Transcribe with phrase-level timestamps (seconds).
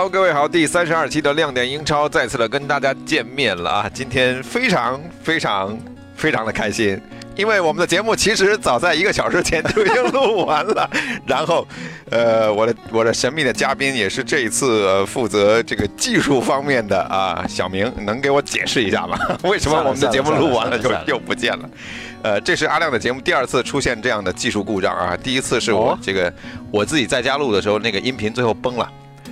[0.00, 3.90] Hello，各位好，第三十二期的亮点英超再次的跟大家见面了啊！
[3.92, 5.78] 今天非常非常
[6.16, 6.98] 非常的开心，
[7.36, 10.88] 因为我们的节目其实早在一个小时前就已经录完了。
[11.26, 11.68] 然后，
[12.08, 19.18] 呃，我的我的神秘的嘉宾也是这一次、呃、负责这个技术方面的啊，小明能给我解释一下吗？
[19.44, 21.70] 为什么我们的节目录完了就又不见了？
[22.22, 25.14] 呃，这是阿亮的节目第二次出现这样的技术故障啊！
[25.22, 26.32] 第一次是我这个
[26.70, 28.90] 我自己在家录的时候，那个音频最后崩了。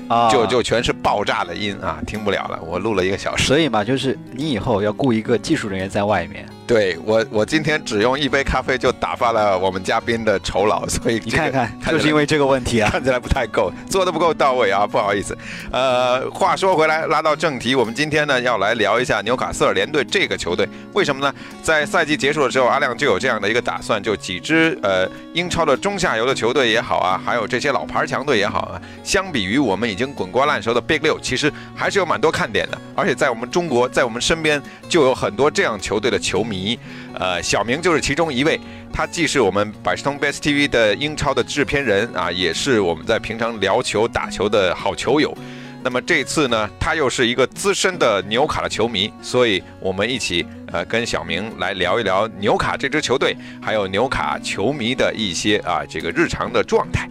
[0.08, 2.58] 啊就就全是爆炸的音啊，听不了了。
[2.62, 12.90] 我录了一个小时，所以嘛，就是你以后要雇一个技术人员在外面，对我我今天只用一杯咖啡就打发了我们嘉宾的酬劳，所以、这个、你看看，就是因为这个问题啊。
[12.98, 15.36] 看起来不太够，做的不够到位啊，不好意思。
[15.70, 21.32] 呃，话说回来，拉到正题，我们今天呢要来聊一下纽卡斯尔联队这个球队，为什么呢？
[21.62, 32.80] 在赛季结束的时候，阿亮就有这样的一个打算，就几支呃英超的中下游的球队也好啊，还有这些老牌强队也好啊，相比于我们已已经滚瓜烂熟的 Big 六，其实还是有蛮多看点的。
[32.94, 36.78] 而且在我们中国，在我们身边就有很多这样球队的球迷，
[37.18, 38.60] 呃，小明就是其中一位。
[38.92, 45.36] 他既是我们百事通 Best TV 的英超的制片人啊，也是我们在平常聊球打球的好球友。
[45.82, 57.08] 那么这次呢，他又是一个资深的纽卡的球迷，所以我们一起呃跟小明来聊一聊纽卡这支球队，还有纽卡球迷的一些啊这个日常的状态。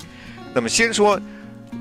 [0.53, 1.19] 那么先说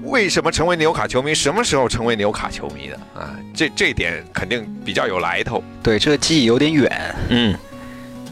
[0.06, 3.34] 为什么成为纽卡球迷，什么时候成为纽卡球迷的啊？
[3.54, 5.62] 这这点肯定比较有来头。
[5.82, 7.54] 对，这个记忆有点远，嗯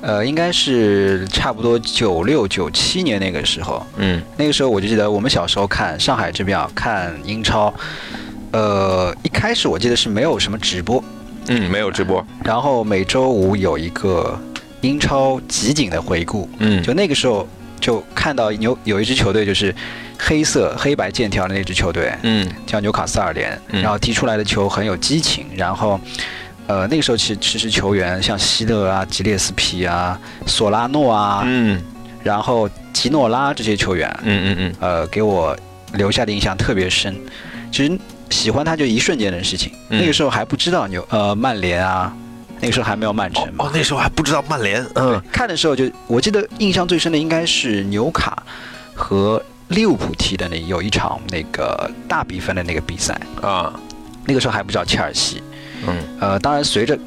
[0.00, 3.84] 呃，应该是差不多九六九七年那个时候。
[3.96, 7.72] 嗯那个时候我就记得我们小时候看上海这边啊，看英超，
[8.52, 11.02] 呃，一开始我记得是没有什么直播，
[11.48, 12.24] 嗯，没有直播。
[12.44, 14.38] 然后每周五有一个
[14.82, 17.48] 英超集锦的回顾，嗯就那个时候
[17.80, 19.74] 就看到有有一支球队就是
[20.26, 26.00] 黑色黑白剑条的那支球队，嗯叫纽卡斯尔联，嗯然后踢出来的球很有激情，然后。
[26.66, 31.78] 呃，那个时候其实其实球员像希勒啊、吉列斯皮啊、索拉诺啊，嗯
[32.22, 35.54] 然后吉诺拉这些球员，嗯嗯嗯呃，给我
[35.92, 37.14] 留下的印象特别深。
[37.70, 37.98] 其实
[38.30, 42.10] 喜欢他就一瞬间的事情，嗯那个时候还不知道纽呃曼联啊，
[42.60, 43.66] 那个时候还没有曼城嘛。
[43.66, 44.82] 哦，那时候还不知道曼联。
[44.94, 48.42] 嗯看的时候就我记得印象最深的应该是纽卡
[48.94, 49.42] 和
[49.74, 53.72] 利物浦踢的那有一场那个大比分的那个比赛，啊
[54.26, 55.42] 那个时候还不叫切尔西。
[55.86, 56.98] 嗯呃，当然随着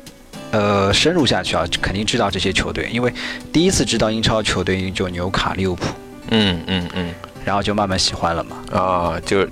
[0.51, 3.11] 呃深入下去啊，肯定知道这些球队，因为
[3.51, 5.85] 第一次知道英超球队就纽卡、利物浦，
[6.29, 7.13] 嗯嗯嗯
[7.44, 8.57] 然后就慢慢喜欢了嘛。
[8.72, 9.47] 啊，就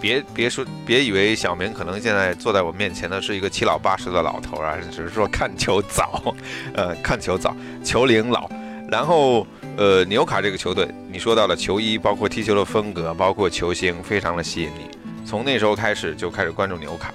[0.00, 6.34] 别别说别以为小明可能现在坐在我面前的是一个七老八十的老头啊，只是说看球早，
[6.74, 7.54] 呃，看球早，
[7.84, 8.48] 球龄老。
[8.88, 9.46] 然后
[9.76, 14.96] 呃，纽卡这个球队，你说到了球衣，包括踢球的风格，包括球星，非常的吸引你。
[15.26, 17.12] 从那时候开始就开始关注纽卡，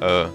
[0.00, 0.30] 呃，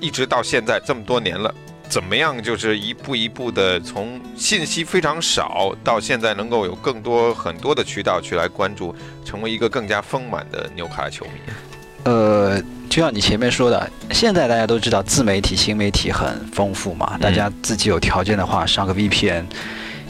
[0.00, 1.52] 一直到现在这么多年了。
[1.88, 2.40] 怎么样？
[2.42, 11.40] 就是一步一步的从信息非常少，到现在能够有更多很多的渠道去来关注，成为一个更加丰满的纽卡球迷。
[12.04, 19.46] 呃，就像你前面说的，现在大家都知道自媒体、新媒体很丰富嘛，大家自己有条件的话，上个 VPN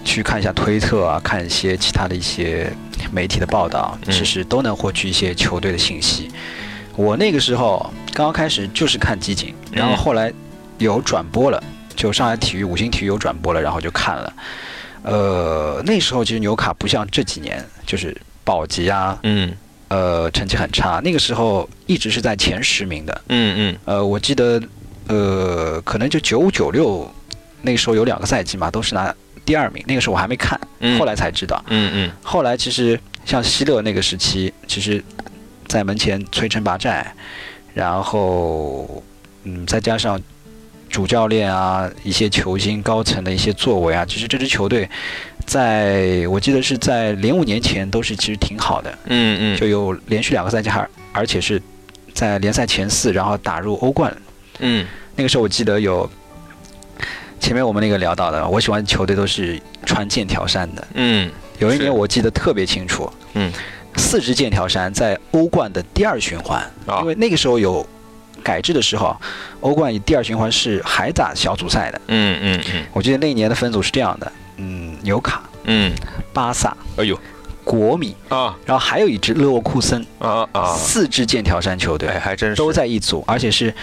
[0.04, 2.72] 去看一下推特啊，看一些其他的一些
[3.12, 6.30] 媒体的报道，嗯其实都能获取一些球队的信息。
[6.96, 7.78] 我那个时候
[8.12, 10.32] 刚刚开始就是看集锦，然后嗯后来
[10.78, 11.62] 有转播了，
[11.94, 14.32] 就上海体育、五星体育有转播了，然后就看了。
[15.02, 19.54] 呃，那时候其实纽卡不像这几年，就是保级啊，嗯
[19.88, 21.00] 呃，成绩很差。
[21.04, 23.22] 那个时候一直是在前十名的。
[23.28, 24.60] 嗯嗯呃，我记得，
[25.06, 27.08] 呃，可能就九五九六，
[27.62, 29.14] 那个时候有两个赛季嘛，都是拿
[29.48, 29.82] 第二名。
[29.86, 31.64] 那个时候我还没看，嗯后来才知道。
[31.68, 35.02] 嗯嗯后来其实像希勒那个时期，其实，
[35.66, 37.06] 在门前摧城拔寨，
[37.72, 39.02] 然后，
[39.44, 40.20] 嗯，再加上
[40.90, 44.86] 主教练啊，一些球星高层的一些作为啊，其实这支球队，
[45.46, 48.98] 在我记得是在零五年前都是其实挺好的。
[49.06, 51.60] 嗯嗯就有连续两个赛季还而且是
[52.12, 54.14] 在联赛前四，然后打入欧冠。
[54.58, 54.86] 嗯
[55.16, 56.08] 那个时候我记得有
[57.40, 60.86] 前面我们那个聊到的，我喜欢球队都是穿剑条衫的。
[60.94, 61.78] 嗯有一是。
[61.78, 63.52] 年我记得特别清楚，嗯，
[63.96, 67.00] 四支剑条衫在欧冠的第二循环，啊。
[67.00, 67.86] 因为那个时候有
[68.42, 69.16] 改制的时候，
[69.60, 72.00] 欧冠第二循环是还打小组赛的。
[72.08, 72.86] 嗯嗯嗯。
[72.92, 75.92] 我记得那一年的分组是这样的，嗯，纽卡、嗯，
[76.32, 77.18] 巴萨、哎呦。
[77.64, 78.56] 国米，啊。
[78.64, 82.56] 然后还有一支勒沃库森，啊啊，四支剑条衫球队哎，还真是。
[82.56, 83.74] 都在一组，而且是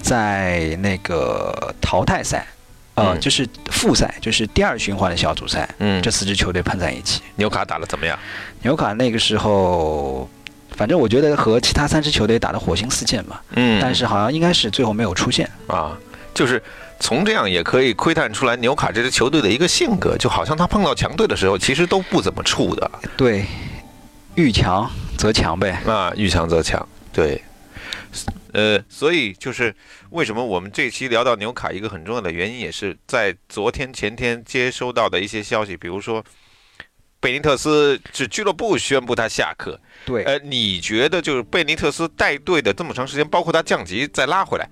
[0.00, 2.46] 在那个淘汰赛，
[2.94, 7.20] 呃，嗯就是复赛，就是第二循环的小组赛，嗯，这四支球队碰在一起。
[7.36, 8.18] 纽卡打得怎么样？
[8.62, 10.28] 纽卡那个时候，
[10.76, 15.50] 反正我觉得和其他三支球队打得火星四溅嘛，嗯但是好像应该是最后没有出现。
[15.66, 15.96] 啊，
[16.32, 16.62] 就是
[17.00, 23.44] 从这样也可以窥探出来纽卡这支球队的一个性格，就好像他碰到强队的时候，其实都不怎么怵的对，
[24.36, 24.88] 遇强
[25.18, 25.80] 则强呗。
[25.86, 27.42] 啊，遇强则强，对。
[28.54, 29.74] 呃，所以就是
[30.10, 36.24] 为什么我们这期聊到纽卡，一个很重要的原因，也是在昨天前天接收到的一些消息，比如说
[37.18, 44.70] 贝尼特斯是俱乐部宣布他下课，对，呃，你觉得就是贝尼特斯带队的这么长时间，包括他降级再拉回来，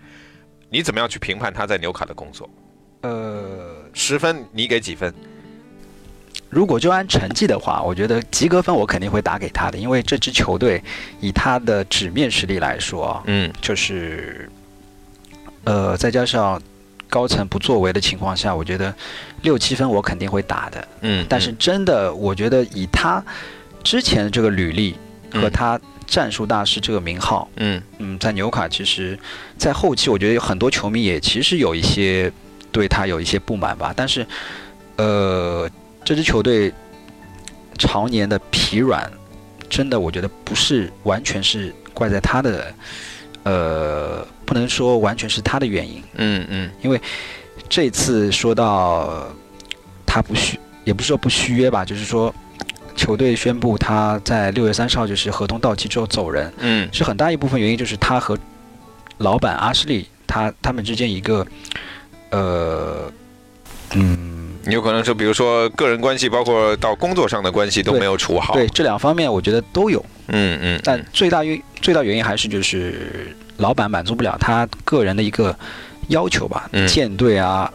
[0.70, 2.49] 你怎么样去评判他在纽卡的工作？
[3.00, 5.12] 呃，十分你给几分？
[6.52, 10.82] 如果就按成绩的话，我觉得及格分我肯定会打给他的，因为这支球队
[11.19, 14.50] 以他的纸面实力来说啊，嗯就是，
[15.64, 16.60] 呃，再加上
[17.08, 18.94] 高层不作为的情况下，我觉得
[19.40, 20.88] 六七分我肯定会打的。
[21.00, 23.25] 嗯，但是真的，我觉得以他
[23.82, 24.93] 之前的这个履历
[25.32, 29.19] 和嗯他战术大师这个名号，嗯嗯，在纽卡其实，
[29.56, 32.31] 在后期我觉得有很多球迷也其实有一些
[32.70, 33.94] 对他有一些不满吧。
[33.96, 34.26] 但是，
[34.96, 35.66] 呃，
[36.04, 36.72] 这支球队
[37.78, 39.10] 常年的疲软，
[39.69, 42.75] 真的我觉得不是完全是怪在他的，
[43.44, 46.02] 呃，不能说完全是他的原因。
[46.14, 47.00] 嗯嗯因为
[47.69, 49.26] 这次说到
[50.06, 52.34] 他不续，也不是说不续约吧，就是说
[52.94, 58.38] 球队宣布他在六月三十号就是合同到期之后走人，嗯是很大一部分原因就是他和
[59.19, 61.46] 老板阿什利他他们之间一个
[62.31, 63.10] 呃
[63.94, 68.55] 嗯有可能是比如说个人关系，包括到工作上的关系都没有处好。
[68.55, 75.56] 对，这两方面我觉得都有，嗯嗯，但最大原最大原因还是就是老板满足不了他个人的一个
[76.09, 76.87] 要求吧，嗯。
[76.87, 77.70] 舰队啊、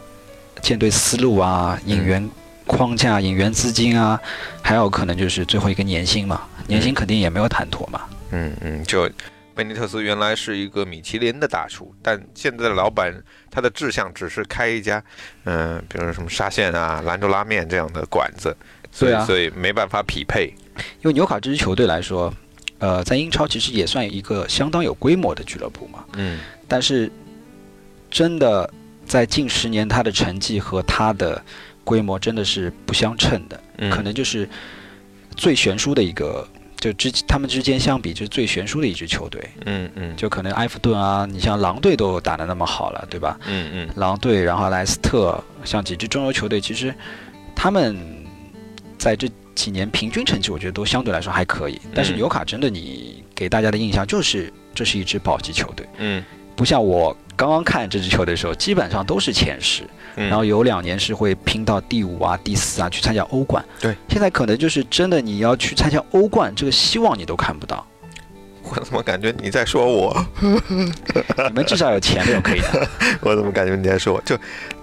[0.62, 2.28] 舰队思路啊、引援
[2.66, 4.18] 框架、引援资金啊，
[4.62, 8.00] 还有可能就是最后一个年薪嘛，年薪肯定也没有谈妥嘛。
[8.30, 9.08] 嗯嗯，就
[9.58, 13.12] 贝尼特斯原来是一个米其林的大厨，但现在的老板
[13.50, 15.02] 他的志向只是开一家，
[15.46, 18.56] 嗯、比如说什么沙县啊、兰州拉面这样的馆子，
[18.92, 20.54] 所以、所以没办法匹配。
[21.00, 22.32] 因为纽卡这支球队来说，
[22.78, 26.04] 呃，在英超其实也算一个相当有规模的俱乐部嘛。
[26.12, 26.38] 嗯
[26.68, 27.10] 但是，
[28.08, 28.72] 真的
[29.04, 31.42] 在近十年，他的成绩和他的
[31.82, 34.48] 规模真的是不相称的，嗯，可能就是
[35.36, 36.46] 最悬殊的一个，
[36.80, 39.42] 就之他们之间相比，就是最悬殊的一支球队。
[39.66, 43.38] 嗯嗯就可能埃弗顿啊，你像狼队都打得那么好了，对吧？
[43.46, 46.94] 嗯嗯狼队，然后莱斯特，像几支中游球队，其实
[47.54, 47.96] 他们
[48.96, 51.80] 在这几年平均成绩，我觉得都相对来说还可以。
[51.94, 56.24] 但是嗯纽卡真的，你给大家的印象就是这是一支保级球队，嗯
[56.54, 59.82] 不像我刚刚看这支球队的时候，基本上都是前十，
[60.18, 63.64] 嗯，然后有两年是会拼到第五啊、第四啊去参加欧冠。
[63.80, 67.86] 对，现在可能就是真的你要去参加欧冠，这个希望你都看不到。
[68.70, 70.26] 我怎么感觉你在说我？
[70.42, 72.86] 你们至少有钱就可以的。
[73.22, 74.20] 我怎么感觉你在说我？
[74.26, 74.38] 就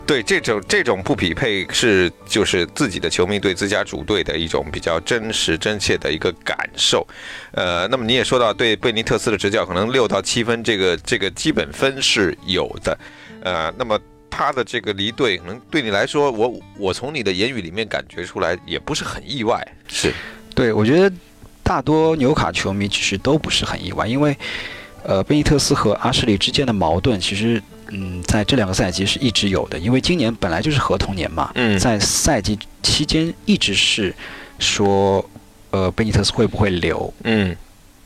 [0.08, 7.06] 对这种这种不匹配是就是自己的球迷对自家主队的一种比较真实真切的一个感受。
[7.52, 12.98] 呃，那么你也说到对贝尼特斯的执教，可能六到七分这个这个基本分是有的。
[13.44, 14.00] 呃，那么
[14.36, 19.66] 他的这个离队，可能对你来说，我我从你的言语里面感觉出来，也不是很意外。
[19.88, 20.14] 是，
[20.54, 21.16] 对，我觉得
[21.64, 24.38] 大多纽卡球迷其实都不是很意外，因为
[25.04, 31.80] 呃，贝尼特斯和阿什利之间的矛盾，其实嗯，在这两个赛季是一直有的，因为今年本来就是合同年嘛，嗯。
[31.80, 34.14] 在赛季期间一直是
[34.60, 35.24] 说，
[35.72, 37.56] 呃，贝尼特斯会不会留，嗯。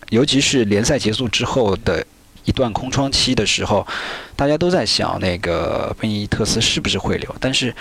[0.09, 2.05] 尤其是联赛结束之后的
[2.49, 3.85] 一段空窗期的时候，
[4.35, 7.73] 大家都在想那个贝尼特斯是不是会留，但是。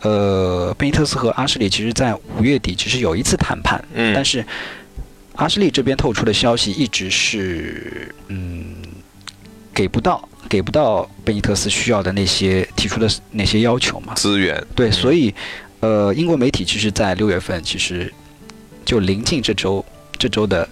[0.00, 4.46] 呃，贝尼特斯和阿什利其实，在五月底其实有一次谈判，嗯，但是
[5.34, 8.76] 阿什利这边透出的消息一直是，嗯，
[9.74, 14.14] 给不到给不到贝尼特斯需要的那些提出的那些要求嘛。
[14.14, 15.34] 资源，对，嗯所以
[15.80, 18.14] 呃，英国媒体其实，在六月份其实
[18.84, 19.84] 就临近这周
[20.16, 20.68] 这周的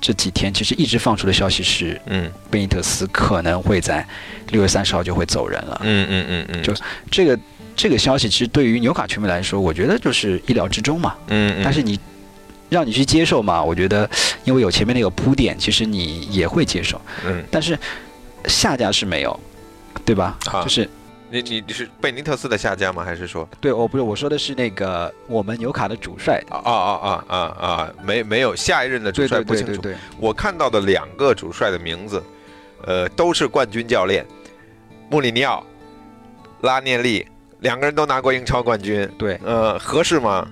[0.00, 4.06] 这几天，其实一直放出的消息是，嗯贝尼特斯可能会在
[4.50, 5.80] 六月三十号就会走人了。
[5.82, 6.74] 嗯嗯嗯嗯，就
[7.10, 7.38] 这个
[7.74, 11.14] 这个消息其实对于纽卡球迷来说，我觉得就是意料之中嘛。
[11.28, 11.98] 嗯，但是你
[12.68, 14.08] 让你去接受嘛，我觉得
[14.44, 17.00] 因为有前面那个铺垫，其实你也会接受。
[17.24, 17.78] 嗯，但是
[18.46, 19.40] 下家是没有，
[20.04, 20.36] 对吧？
[20.46, 20.88] 啊就是
[21.28, 23.04] 你你你是贝尼特斯的下家吗？
[23.04, 26.40] 还是说对，我不是我说的是那个我们纽卡的主帅。
[26.48, 29.72] 啊啊啊啊啊啊没没有下一任的主帅不清楚？
[29.82, 32.22] 对对对，我看到的两个主帅的名字，
[32.84, 34.24] 呃，都是冠军教练，
[35.10, 35.66] 穆里尼奥、
[36.60, 37.26] 拉涅利，
[37.60, 40.48] 两个人都拿过英超冠军，对，呃，合适吗？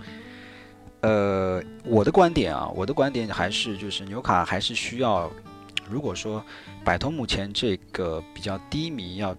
[1.02, 5.30] 呃，我的观点啊，我的观点还是就是纽卡还是需要，
[5.88, 6.42] 如果说
[6.82, 9.36] 摆脱目前这个比较低迷，要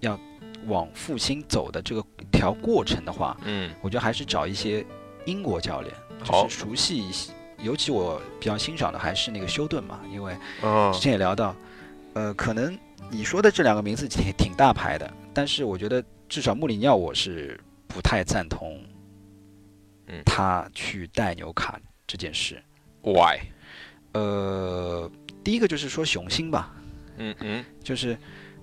[0.00, 0.20] 要
[0.66, 4.84] 往复兴走的这个条过程的话，嗯，我觉得还是找一些
[5.24, 5.94] 英国教练，
[6.24, 7.32] 就是熟悉一些。
[7.62, 11.56] 尤其我比较欣赏的还是那个休顿嘛，因为哦之前也聊到，
[12.12, 12.78] 呃，可能
[13.10, 17.58] 你说的这两个名字挺挺大牌的，但是我觉得至少穆里尼奥我是
[17.88, 18.78] 不太赞同，
[20.08, 22.62] 嗯他去带纽卡这件事。
[23.00, 23.38] ，Why？
[24.12, 25.10] 呃，
[25.42, 26.74] 第一个就是说雄心吧，
[27.16, 28.18] 嗯嗯就是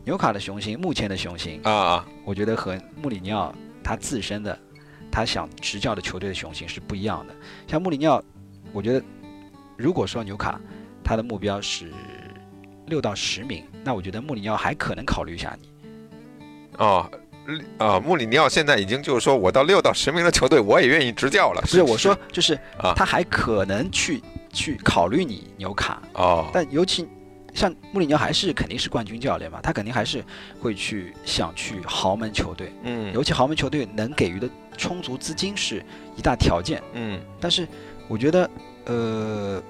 [0.06, 4.58] 纽卡的雄心，目前的雄心，啊啊，我觉得和穆里尼奥他自身的
[5.12, 7.34] 他想执教的球队的雄心是不一样的。
[7.68, 8.22] 像穆里尼奥，
[8.72, 9.04] 我觉得
[9.78, 10.60] 如果说纽卡
[11.04, 11.92] 他的目标是
[12.88, 15.70] 六到十名，那我觉得穆里尼奥还可能考虑一下你。
[16.78, 17.10] 哦。
[17.78, 21.60] 啊，穆里尼奥现在已经就是说我到六到十名的球队，我也愿意执教了。
[21.60, 27.06] 不是我说，就是啊他还可能去去考虑你纽卡，哦，但尤其
[27.54, 30.24] 像穆里尼奥还是肯定是冠军教练嘛，他肯定还是
[30.60, 35.84] 会去想去豪门球队，嗯尤其豪门球队能给予的充足资金是
[36.18, 36.82] 一大条件。
[36.94, 37.68] 嗯但是
[38.08, 38.50] 我觉得，
[38.86, 39.62] 呃，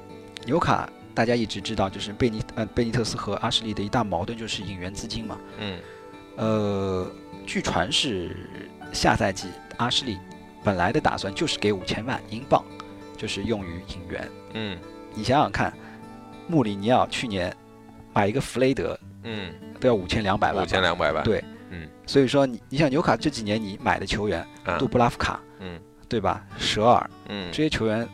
[0.45, 5.37] 纽卡大家一直知道，就是贝尼呃贝尼特斯和阿什利的一大矛盾就是引援资金嘛。
[5.59, 5.79] 嗯
[6.37, 7.11] 呃，
[7.45, 8.35] 据传是
[8.91, 10.17] 下赛季阿什利
[10.63, 12.63] 本来的打算就是给五千万英镑，
[13.17, 14.31] 就是用于引援。
[14.53, 14.77] 嗯
[15.13, 15.71] 你想想看，
[16.47, 17.55] 穆里尼奥去年
[18.13, 21.23] 买一个弗雷德嗯，都要五千两百万，五千两百万。
[21.23, 21.87] 对，嗯。
[22.05, 25.79] 所以说你你想纽卡这几年你买的球员，啊杜布拉夫卡，嗯。
[26.09, 26.45] 对吧？
[26.57, 27.49] 舍尔嗯。
[27.51, 28.07] 这些球员，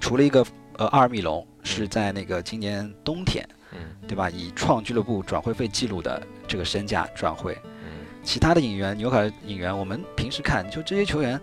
[0.00, 0.44] 除了一个
[0.76, 3.78] 呃阿尔米隆是在那个今年冬天，嗯。
[4.06, 4.28] 对吧？
[4.28, 8.04] 以创俱乐部转会费记录的这个身价转会，嗯。
[8.22, 11.40] 其他的引援纽卡的引援，我们平时看就这些球员，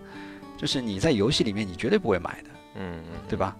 [0.56, 3.56] 就是你在游戏里面你绝对不会买的，嗯嗯，对吧？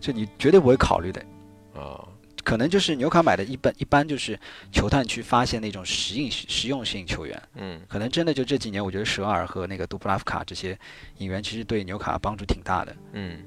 [0.00, 1.20] 就你绝对不会考虑的。
[1.74, 2.02] 啊
[2.44, 4.38] 可能就是纽卡买的一般一般就是
[4.70, 7.80] 球探去发现那种实用实用性球员，嗯。
[7.88, 10.78] 可能真的就这几年，我觉得舍尔和那个杜布拉夫卡这些
[11.18, 12.96] 引援其实对纽卡帮助挺大的。
[13.12, 13.38] 嗯。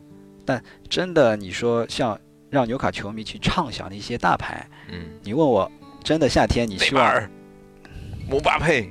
[0.46, 5.70] 但真的，你说像让纽卡球迷去畅想的一些大牌，嗯，你问我，
[6.04, 7.30] 真的夏天你希望？
[8.30, 8.90] 姆巴佩。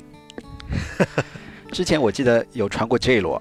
[1.72, 3.40] 之前我记得有传过 J 罗，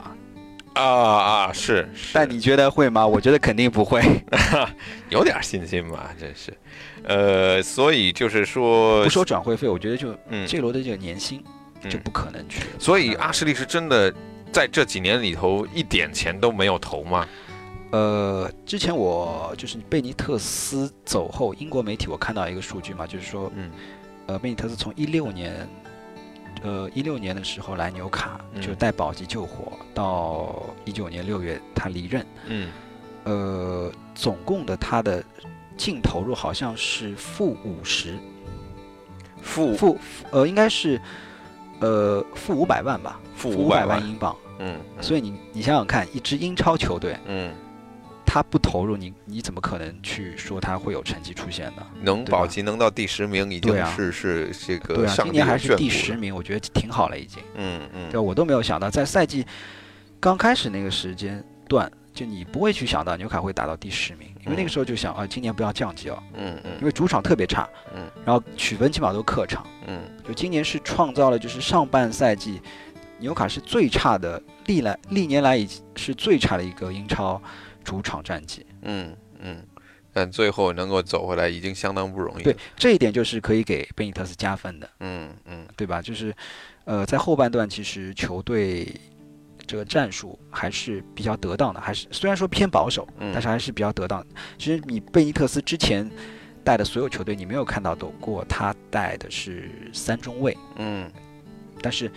[0.73, 3.05] 啊啊是，是但你觉得会吗？
[3.05, 4.01] 我觉得肯定不会。
[5.09, 6.53] 有点信心吧，真是，
[7.03, 11.43] 呃，所以就是说不，说转会费，我觉得就嗯，J 罗的这个年薪
[11.83, 12.61] 嗯就不可能去。
[12.79, 14.13] 所以阿什利是真的
[14.51, 17.27] 在这几年里头一点钱都没有投吗？
[17.91, 23.69] 呃，之前我就是贝尼特斯走后，英国媒体我看到一个数据嘛，就是说，嗯
[24.25, 25.69] 呃，贝尼特斯从一六年，
[26.63, 32.71] 呃，一六年的时候来纽卡，就嗯带保级救火，到一九年六月他离任，嗯。
[33.25, 35.23] 呃，总共的他的
[35.77, 38.17] 净投入好像是负五十，
[39.41, 39.97] 负负
[40.29, 40.99] 呃应该是
[41.79, 44.35] 呃负五百万吧，负五五百万，万英镑。
[44.59, 47.53] 嗯，所以你你想想看，一支英超球队，嗯，
[48.33, 51.85] 他不投入，你你怎么可能去说他会有成绩出现呢？
[52.01, 57.43] 能保级能到第十名，已经对啊是是这对啊，个上帝今年还是第十名，我觉得挺好了已经。
[57.53, 59.45] 嗯嗯，对，我都没有想到，在赛季
[60.19, 72.59] 刚开始那个时间段，就你不会去想到纽卡会打到第十名，因为那个时候就想啊，今年不要降级哦，嗯嗯因为主场特别差，嗯，然后取分起码都客场，嗯就今年是创造了就是上半赛季
[73.19, 77.39] 纽卡是最差的，历来历年来已经是最差的一个英超
[77.83, 78.65] 主场战绩。
[78.83, 79.63] 嗯嗯，
[80.11, 84.89] 但最后能够走回来已经相当不容易，对，，这一点就是可以给贝尼特斯加分的。
[84.99, 86.01] 嗯嗯对吧？
[86.01, 86.33] 就是，
[86.85, 88.87] 呃，在后半段其实球队
[89.65, 94.25] 这个战术还是比较得当的，还是虽然说偏保守，嗯但是还是比较得当。
[94.57, 96.09] 其实你贝尼特斯之前
[96.63, 101.11] 带的所有球队，你没有看到都过他带的是三中卫，嗯
[101.81, 102.09] 但是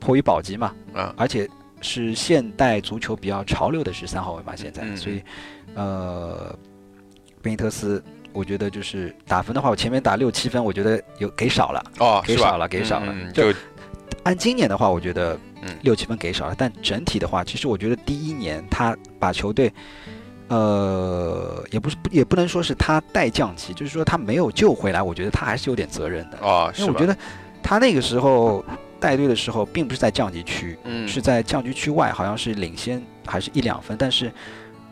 [0.00, 1.48] 迫于保级嘛，啊，而且
[1.82, 5.22] 是现代足球比较潮流的是三号位嘛，现在，嗯所以
[5.74, 6.56] 呃，
[7.42, 8.02] 贝尼特斯。
[8.34, 11.84] 我觉得就是打分的话，我前面打六七分，我觉得有给少了。
[11.98, 13.58] 哦，给少了给少了就就
[14.22, 19.70] 按今年的话，我觉得嗯六七分给少了，但整体的话，其实我觉得第一年他把球队，
[20.48, 27.14] 呃，也不是也不能说是他带降级，就是说他没有救回来，我觉得他还是有点责任的，哦，是吧因为我觉得
[27.62, 28.64] 他那个时候
[29.02, 34.32] 带队的时候，并不是在降级区，嗯是在降级区外，好像是领先还是一两分，但是，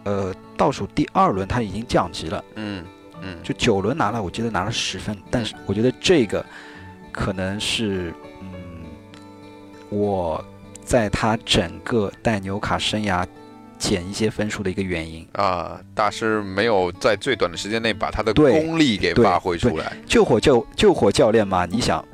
[0.02, 2.84] 呃，倒数第二轮他已经降级了，嗯
[3.22, 6.44] 嗯就九轮拿了，我记得拿了十分，但是我觉得这个
[7.12, 8.50] 可能是，嗯，
[9.90, 10.44] 我
[10.84, 13.24] 在他整个带纽卡生涯
[13.78, 15.24] 减一些分数的一个原因。
[15.34, 19.92] 啊，大师没有在最短的时间内把他的功力给发挥出来。
[20.06, 22.04] 救火救救火教练嘛，你想，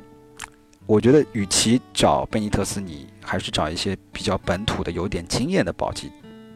[0.87, 6.09] 我觉得与其找贝尼特斯，你还是找一些比较本土的、有点经验的保级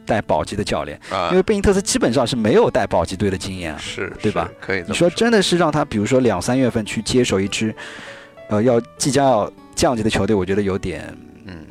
[0.04, 3.78] 带保级的教练，啊因为贝尼特斯基本上是没有带保级队的经验啊。
[3.78, 4.50] 是，对吧？
[4.60, 7.74] 可以你说真的是让他，比如说两三月份去接手一支，
[8.48, 11.06] 呃，要即将要降级的球队，我觉得有点
[11.46, 11.66] 嗯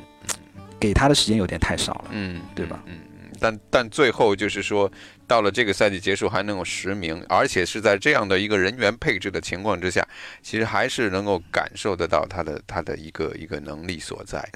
[0.79, 2.05] 给他的时间有点太少了。
[2.11, 3.10] 嗯，对吧嗯嗯，
[3.41, 4.89] 但但最后就是说，
[5.25, 10.07] 到了这个赛季结束还能有十名，而且是在这样的一个人员配置的情况之下，
[10.43, 14.47] 其实还是能够感受得到他的他的一个一个能力所在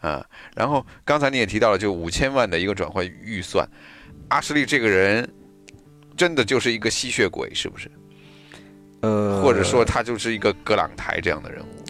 [0.00, 0.26] 啊。
[0.56, 3.64] 然后刚才你也提到了，就五千万的一个转会预算，
[4.28, 5.32] 阿什利这个人
[6.16, 7.88] 真的就是一个吸血鬼，是不是？
[9.02, 11.84] 呃，或者说他就是一个葛朗台这样的人物？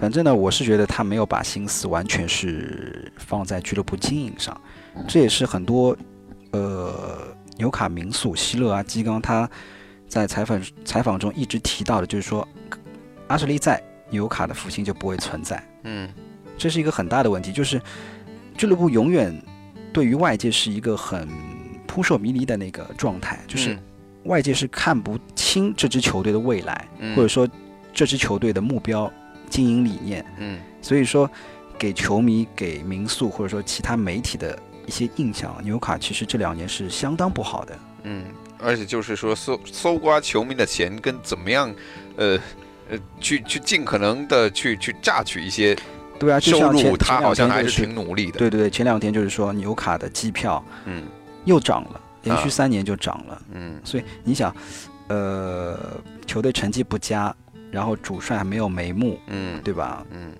[0.00, 4.60] 反正呢，我是觉得他没有把心思完全是放在俱乐部经营上，
[5.06, 5.96] 这也是很多
[6.52, 9.48] 呃纽卡民宿希勒啊基冈他
[10.08, 12.46] 在采访采访中一直提到的，就是说
[13.28, 16.08] 阿什利在纽卡的复兴就不会存在，嗯。
[16.56, 17.80] 这是一个很大的问题，就是
[18.56, 19.34] 俱乐部永远
[19.92, 21.28] 对于外界是一个很
[21.84, 23.82] 扑朔迷离的那个状态，就是嗯。
[24.26, 27.16] 外界是看不清这支球队的未来，嗯。
[27.16, 27.48] 或者说
[27.92, 29.10] 这支球队的目标、
[29.50, 30.24] 经营理念。
[30.38, 30.60] 嗯。
[30.80, 31.28] 所以说，
[31.76, 37.78] 给球迷、给民宿或者说其他媒体的一些印象，纽卡其实这两年是相当不好的。
[38.04, 38.24] 嗯，
[38.58, 41.74] 而且就是说搜搜刮球迷的钱跟怎么样，
[42.16, 42.38] 呃
[42.90, 45.76] 呃，去去尽可能的去去榨取一些
[46.18, 48.38] 对啊，就收入，像前他好像还是挺努力的。
[48.38, 51.04] 对对对，前两天就是说纽卡的机票嗯
[51.44, 53.42] 又涨了，连续啊三年就涨了。
[53.52, 54.54] 嗯所以你想，
[55.08, 55.78] 呃，
[56.26, 57.34] 球队成绩不佳，
[57.70, 60.04] 然后主帅还没有眉目，嗯对吧？
[60.10, 60.32] 嗯，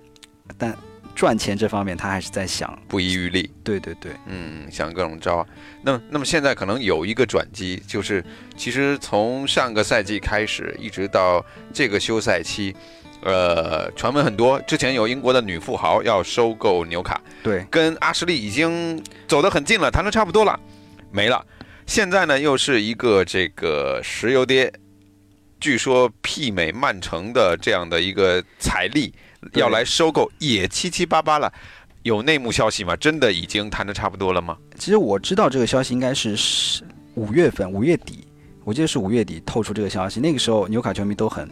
[0.58, 0.76] 但
[1.14, 3.50] 赚钱这方面他还是在想，不遗余力。
[3.62, 5.46] 对对对，嗯，想各种招。
[5.82, 8.24] 那么，那么现在可能有一个转机，就是
[8.56, 12.74] 其实从上个赛季开始，一直到这个休赛期，
[13.22, 14.60] 呃，传闻很多。
[14.62, 20.58] 之前有英国的女富豪要收购纽卡，对，跟阿什利已经走得很近了，谈的差不多了，
[21.12, 21.44] 没了。
[21.86, 24.72] 现在呢，又是一个这个石油跌，
[25.60, 31.52] 据说媲美曼城的这样的一个财力，对要来收购，也七七八八了。
[32.02, 32.94] 有内幕消息吗？
[32.96, 34.58] 真的已经谈的差不多了吗？
[34.76, 36.82] 其实我知道这个消息应该是是
[37.14, 38.26] 五月份，五月底，
[38.64, 40.20] 我记得是五月底透出这个消息。
[40.20, 41.48] 那个时候纽卡球迷都很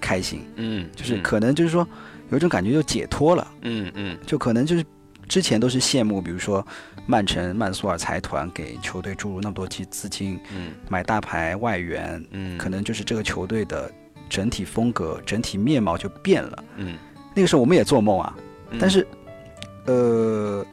[0.00, 1.88] 开心，嗯，就是可能就是说
[2.30, 4.84] 有一种感觉就解脱了，嗯嗯就可能就是
[5.26, 6.66] 之前都是羡慕，比如说
[7.06, 13.90] 曼城、曼苏尔财团给球队注入那么多资资金，嗯买大牌外援，嗯，可能就是这个球队的
[14.28, 16.64] 整体风格、整体面貌就变了。
[16.76, 16.98] 嗯，
[17.34, 18.36] 那个时候我们也做梦啊，
[18.70, 18.78] 嗯。
[18.80, 19.06] 但是，
[19.86, 20.64] 呃，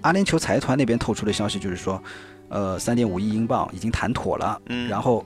[0.00, 2.02] 阿联酋财团那边透出的消息就是说，
[2.48, 4.88] 呃，三点五亿英镑已经谈妥了，嗯。
[4.88, 5.24] 然后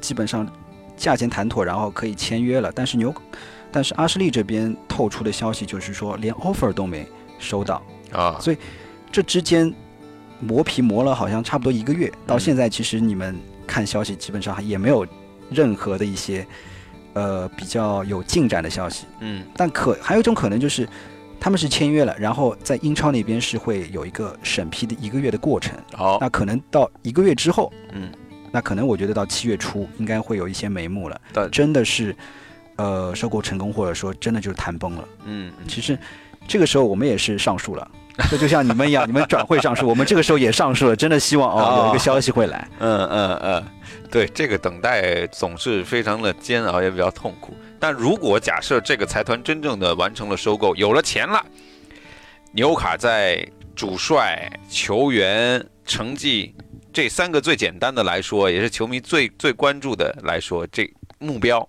[0.00, 0.50] 基本上
[0.96, 2.72] 价钱谈妥，然后可以签约了。
[2.74, 3.14] 但是牛，
[3.70, 7.06] 但是阿什利这边透出的消息就是说，连 offer 都没
[7.38, 8.56] 收到，啊，所以
[9.12, 9.72] 这之间
[10.40, 12.40] 磨皮磨了好像差不多一个月，到嗯。
[12.40, 15.06] 现在其实你们看消息基本上也没有
[15.50, 16.46] 任何的一些
[17.14, 19.06] 呃比较有进展的消息。
[19.20, 20.88] 嗯但可还有一种可能就是，
[21.38, 28.10] 他们是签约了，然后在英超那边是会有一个审批的一个月的过程，好，那可能到一个月之后，嗯，
[28.52, 32.14] 那可能我觉得到七月初应该会有一些眉目了，但真的是，
[32.76, 35.04] 呃，收购成功，或者说真的就是谈崩了。
[35.24, 35.98] 嗯其实
[36.46, 37.90] 这个时候我们也是上诉了。
[38.28, 42.68] 这就像你们一样，你们转会上市，我们这个时候也上市了，真的希望哦哦有一个消息会来。
[42.80, 43.64] 嗯嗯嗯，
[44.10, 47.54] 对，这个等待总是非常的煎熬，也比较痛苦。
[47.78, 51.44] 但如果假设这个财团真正的完成了收购，有了钱了，
[52.52, 56.54] 纽卡在主帅、球员、成绩
[56.92, 61.66] 这三个最简单的来说，也是球迷最最关注的来说，这目标。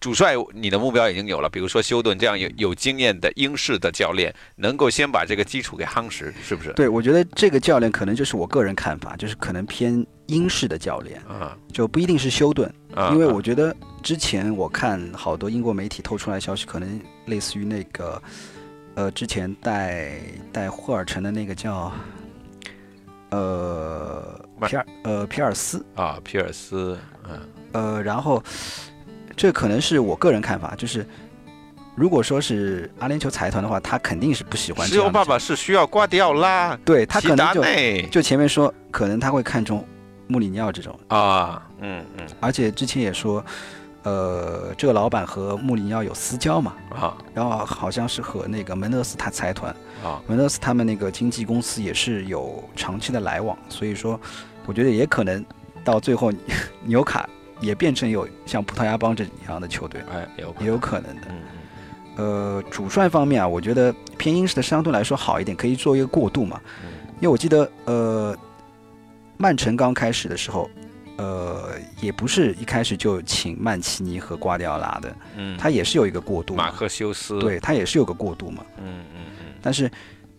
[0.00, 6.72] 主帅，你的目标已经有了，比如说休顿这样有有经验的英式的教练，能够先把这个基础给夯实，是不是？
[6.74, 11.56] 对，我觉得这个教练可能就是我个人看法，就是可能偏英式的教练，啊。
[11.72, 13.32] 就不一定是休顿，啊因为啊。
[13.32, 18.22] 我觉得之前我看好多英国媒体透出来消息，可能类似于那个，
[18.94, 20.12] 呃，之前带
[20.52, 21.92] 带霍尔城的那个叫，
[23.30, 26.96] 呃，皮尔呃皮尔斯，啊，皮尔斯，
[27.28, 27.40] 嗯。
[27.72, 28.42] 呃，然后
[29.38, 31.06] 这可能是我个人看法，就是
[31.94, 37.62] 如果说是阿联酋财团的话，他肯定是不喜欢石油爸爸是需要瓜迪奥拉，对他可能就
[38.10, 39.86] 就前面说，可能他会看中
[40.26, 42.26] 穆里尼奥这种，啊，嗯嗯。
[42.40, 43.44] 而且之前也说，
[44.02, 47.16] 呃，这个老板和穆里尼奥有私交嘛，啊。
[47.32, 49.74] 然后好像是和那个门德斯他财团，
[50.04, 54.20] 啊，门德斯他们那个经纪公司也是有长期的来往，所以说，
[54.66, 55.44] 我觉得也可能
[55.84, 56.32] 到最后
[56.84, 57.28] 纽 卡
[57.60, 61.22] 也变成有像葡萄牙帮这样的球队，哎，有也有可能的。
[61.30, 61.36] 嗯
[62.16, 66.60] 呃，主帅方面啊，我觉得偏英式的相对来说好一点，可以做一个过渡嘛。
[66.82, 66.88] 嗯
[67.20, 68.36] 因为我记得，呃，
[69.36, 70.70] 曼城刚开始的时候，
[71.16, 76.54] 呃，也不是一开始就请曼奇尼和瓜迪奥拉的，嗯，他也是有一个过渡。
[76.54, 78.64] 马克修斯，，对他也是有个过渡嘛。
[78.76, 79.90] 嗯嗯嗯，但是，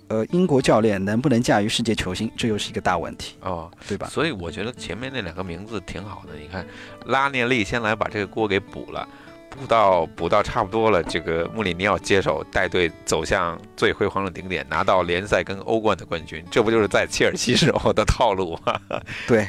[0.10, 4.08] 呃，英国教练能不能驾驭世界球星，这又是一个大问题，哦，对吧？
[4.08, 6.34] 所以我觉得前面那两个名字挺好的。
[6.40, 6.66] 你看，
[7.06, 9.08] 拉涅利先来把这个锅给补了，
[9.52, 18.80] 补到补到差不多了，这个穆里尼奥接手带队走向最辉煌的顶点，拿到联赛跟欧冠的冠军，这不就是在切尔西时候的套路吗？
[19.28, 19.48] 对，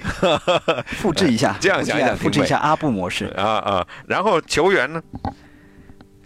[0.86, 3.26] 复制一下，这样想一想复制一下阿布模式。
[3.36, 3.86] 啊啊！
[4.06, 5.02] 然后球员呢？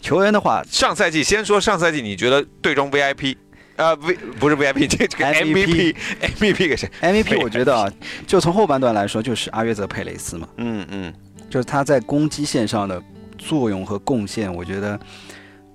[0.01, 3.37] 球员的话，上赛季先说上赛季，你觉得队中 VIP？
[3.77, 7.91] 啊、v 不是 VIP，这这个 MVP MVP，MVP 给谁？MVP 我觉得啊，
[8.27, 11.13] 就从后半段来说，就是阿约泽佩雷斯嘛，嗯嗯
[11.51, 13.03] 就是他在攻击线上的
[13.39, 15.01] 作用和贡献，我觉得，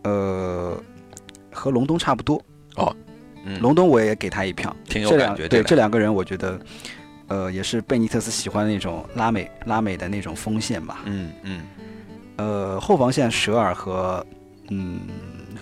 [0.04, 0.82] 呃，
[1.52, 2.42] 和隆东差不多。
[3.46, 4.76] 嗯，隆东我也给他一票。
[4.86, 5.48] 挺有感觉。
[5.48, 6.60] 对这两个人，我觉得，
[7.28, 11.00] 呃，也是贝尼特斯喜欢的那种拉美拉美的那种锋线吧。
[11.06, 11.62] 嗯嗯
[12.38, 14.26] 呃，后防线舍尔和
[14.70, 15.00] 嗯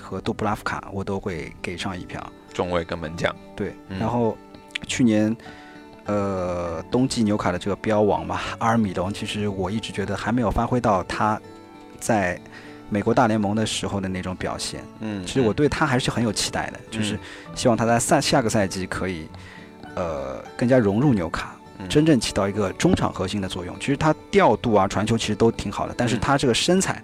[0.07, 2.25] 和杜布拉夫卡，我都会给上一票。
[2.53, 3.35] 中卫跟门将。
[3.55, 4.37] 对，嗯然后
[4.87, 5.35] 去年
[6.05, 11.39] 呃冬季纽卡的这个标王吧，阿尔米隆，其实我一直觉得还没有发挥到他
[11.99, 12.39] 在
[12.89, 14.81] 美国大联盟的时候的那种表现。
[15.01, 17.19] 嗯，其实我对他还是很有期待的，就是
[17.53, 19.27] 希望他在赛下个赛季可以
[19.95, 21.53] 呃更加融入纽卡。
[21.53, 23.79] 嗯真正起到一个中场核心的作用。
[23.79, 27.03] 其实他调度啊、传球其实都挺好的，但是嗯他这个身材，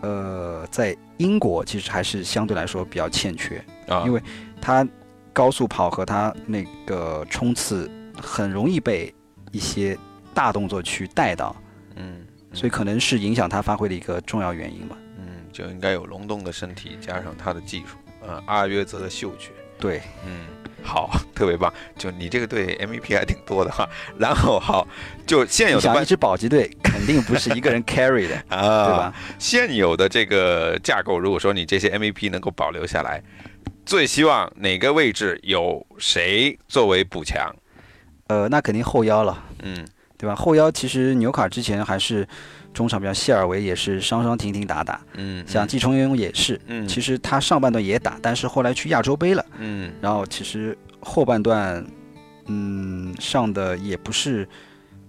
[0.00, 3.62] 呃，在英国其实还是相对来说比较欠缺。
[3.86, 4.22] 啊，因为
[4.60, 4.86] 他
[5.32, 9.14] 高速跑和他那个冲刺很容易被
[9.52, 9.96] 一些
[10.34, 11.54] 大动作去带到，
[11.96, 14.96] 嗯，所以可能是影响他发挥的一个重要原因吧。
[15.16, 20.46] 嗯，就应该有龙洞的身体加上他的技术，啊，阿约泽的嗅觉，对，嗯，
[20.82, 23.88] 好，特别棒，就你这个队 MVP 还挺多的哈。
[24.18, 24.86] 然后好，
[25.26, 29.14] 就现有的一支保级队肯定不是一个人 carry 的， 啊，对吧？？
[29.38, 33.22] 现有的这个架构，如果说你这些 MVP 能够保留下来，
[33.86, 37.54] 最希望哪个位置有谁作为补强？
[38.28, 39.86] 呃，那肯定后腰了，嗯
[40.18, 40.34] 对吧？
[40.34, 42.26] 后腰其实纽卡之前还是
[42.78, 49.44] 中场，比较谢尔维也是伤伤停停打打，嗯，像季承勇也是，嗯，其实他上半段也打，但是后来去亚洲杯了。
[49.58, 51.84] 嗯然后其实后半段，
[52.46, 54.48] 嗯，上的也不是，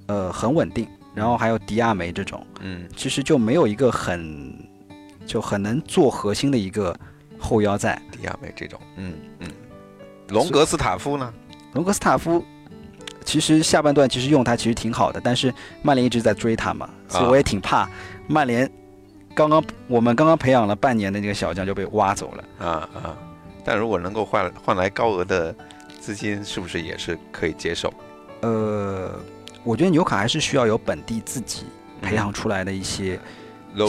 [0.07, 0.87] 呃，很稳定。
[1.13, 4.51] 然后还有迪亚梅这种，嗯其实就没有一个很，
[5.27, 6.97] 就很能做核心的一个
[7.37, 8.01] 后腰在。
[8.11, 9.47] 迪亚梅这种，嗯嗯，
[10.29, 11.31] 隆格斯塔夫呢？
[11.73, 12.43] 隆格斯塔夫，
[13.23, 17.87] 其实下半段其实用他其实挺好的，但是曼联一直在追他嘛，所以我也挺怕
[18.27, 18.69] 曼联
[19.35, 22.43] 刚刚我们刚刚培养了半年的那个小将就被挖走了。
[22.65, 23.15] 啊啊，
[23.63, 25.55] 但如果能够换换来高额的
[25.99, 27.93] 资金，是不是也是可以接受？
[28.41, 29.11] 呃，
[29.63, 31.65] 我觉得纽卡还是需要有本地自己
[32.01, 33.19] 培养出来的一些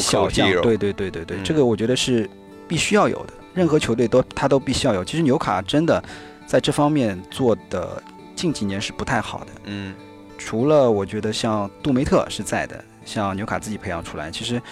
[0.00, 2.28] 小将对对对对对，嗯这个我觉得是
[2.68, 5.04] 必须要有的，任何球队都他都必须要有。
[5.04, 6.02] 其实纽卡真的
[6.46, 8.02] 在这方面做的
[8.40, 9.94] 近几年是不太好的，嗯
[10.38, 14.62] 除了我觉得像杜梅特是在的，像纽卡自己培养出来，其实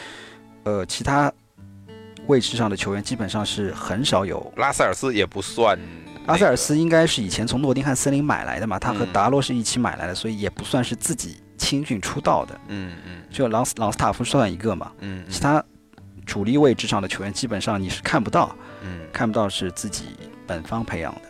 [0.65, 1.31] 呃其他
[2.27, 4.51] 位置上的球员基本上是很少有。
[4.57, 5.79] 拉塞尔斯也不算、
[6.25, 12.59] 阿塞尔，斯应该是以前从诺丁汉森林买来的嘛，他和嗯达洛是一起买来的，所以也不算是自己青训出道的。
[12.69, 15.63] 嗯嗯就朗斯朗斯塔夫算一个嘛，嗯其他
[16.25, 21.21] 主力位置上的球员基本上你是看不到，嗯看不到是自己本方培养的。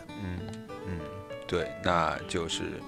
[1.49, 2.79] 对，那就是。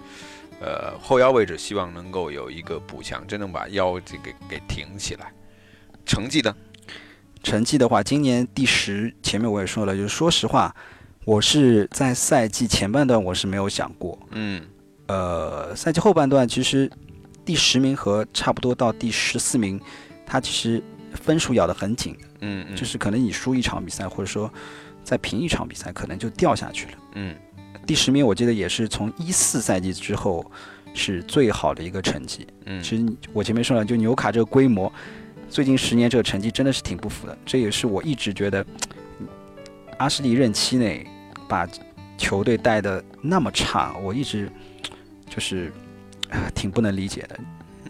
[0.63, 5.34] 呃，后腰位置希望能够有一个补强，真正把腰这个给挺起来。
[6.06, 6.56] 成绩呢？
[7.41, 10.76] 成绩的话，今年第十，前面我也说了，就是说实话，
[11.26, 14.62] 我是在赛季前半段我是没有想过，嗯
[15.08, 16.88] 呃，赛季后半段其实
[17.43, 19.82] 第十名和差不多到第十四名，
[20.28, 20.80] 他其实
[21.15, 24.54] 分数咬得很紧，嗯嗯，就是可能你输一场比赛，或者说
[25.04, 26.91] 再平一场比赛，可能就掉下去了。
[27.15, 27.36] 嗯
[27.91, 30.49] 第十名我记得也是从一四赛季之后
[30.93, 32.47] 是最好的一个成绩。
[32.65, 34.89] 嗯，其实我前面说了，就纽卡这个规模，
[35.49, 37.38] 最近十年这个成绩真的是挺不符的。
[37.45, 38.65] 这也是我一直觉得，
[39.97, 41.06] 阿什利任期内
[41.49, 41.67] 把
[42.17, 44.49] 球队带的那么差，我一直
[45.30, 45.69] 就是
[46.30, 47.38] 啊挺不能理解的。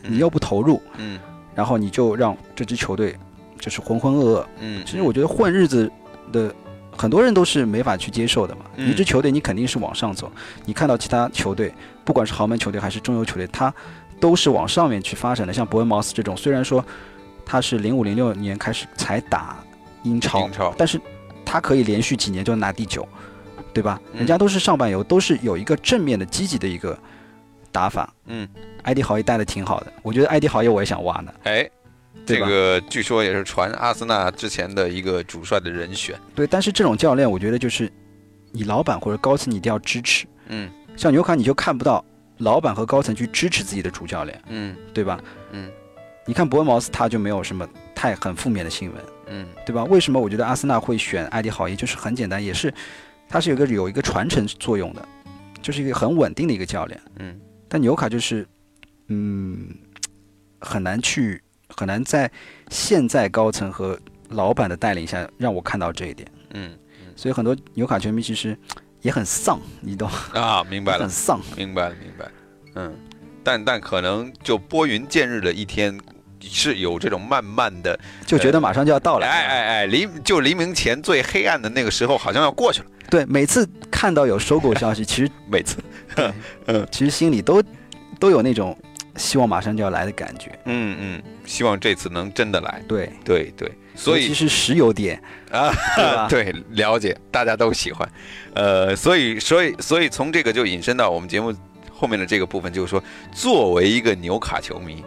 [0.02, 1.20] 你又不投入，嗯
[1.54, 3.16] 然后你就让这支球队
[3.60, 4.46] 就是浑浑噩噩。
[4.62, 5.92] 嗯，其实我觉得混日子
[6.32, 6.52] 的
[6.98, 8.66] 很多人都是没法去接受的嘛。
[8.76, 10.32] 嗯一支球队你肯定是往上走，
[10.66, 11.74] 你看到其他球队，
[12.04, 13.74] 不管是豪门球队还是中游球队，它
[14.20, 15.54] 都是往上面去发展的。
[15.54, 16.84] 像伯恩茅斯这种，虽然说
[17.46, 19.58] 他是零五零六年开始才打
[20.04, 21.00] 英超，但是
[21.46, 23.08] 他可以连续几年就拿第九，
[23.74, 24.00] 对吧？
[24.14, 26.98] 嗯人家都是上半游，都是有一个正面的、积极的一个
[27.72, 28.14] 打法。
[28.28, 28.48] 嗯，
[28.84, 31.34] 埃迪豪也带的挺好的，我觉得埃迪豪也我也想挖呢。
[31.44, 31.70] 哎。
[32.26, 36.16] 这个据说也是传阿森纳之前的一个主帅的人选。
[36.36, 37.92] 对，但是这种教练，我觉得就是
[38.52, 40.26] 你老板或者高层你一定要支持。
[40.48, 42.04] 嗯像纽卡你就看不到
[42.38, 45.20] 老板和高层去支持自己的主教练，嗯对吧？
[45.52, 45.70] 嗯
[46.28, 49.84] 你看伯恩茅斯他就没有什么太很负面的新闻，嗯对吧？
[49.86, 51.76] 为什么我觉得阿森纳会选埃迪豪耶？
[51.76, 52.72] 就是很简单，也是
[53.28, 55.08] 他是有一个有一个传承作用的，
[55.62, 57.02] 就是一个很稳定的一个教练。
[57.18, 58.46] 嗯但纽卡就是，
[59.08, 59.70] 嗯，
[60.60, 61.42] 很难去
[61.82, 62.30] 很难在
[62.70, 63.98] 现在高层和
[64.30, 66.70] 老板的带领下让我看到这一点，嗯
[67.16, 68.56] 所以很多纽卡球迷其实
[69.02, 70.08] 也很丧，你懂？
[70.36, 71.42] 啊，明白了很，丧。
[71.58, 72.26] 明白了，明白。
[72.76, 72.96] 嗯，
[73.44, 76.00] 但但可能就拨云见日的一天
[76.40, 79.26] 是有这种慢慢的，就觉得马上就要到了。
[79.26, 82.86] 哎哎哎，黎就黎明前最黑暗的那个时候，好像要过去了。
[83.10, 85.78] 对，每次看到有收购消息， 其实每次，
[86.68, 87.60] 嗯其实心里都
[88.20, 88.78] 都有那种
[89.16, 90.58] 希望马上就要来的感觉。
[90.66, 92.82] 嗯嗯，希望这次能真的来。
[92.88, 95.22] 对，对对，所以尤其实石油点，
[95.52, 98.10] 啊对了解，大家都喜欢，
[98.54, 101.54] 呃，所以，所以，所以从这个就引申到我们节目
[101.92, 105.04] 后面的这个部分，就是说，作为一个纽卡球迷，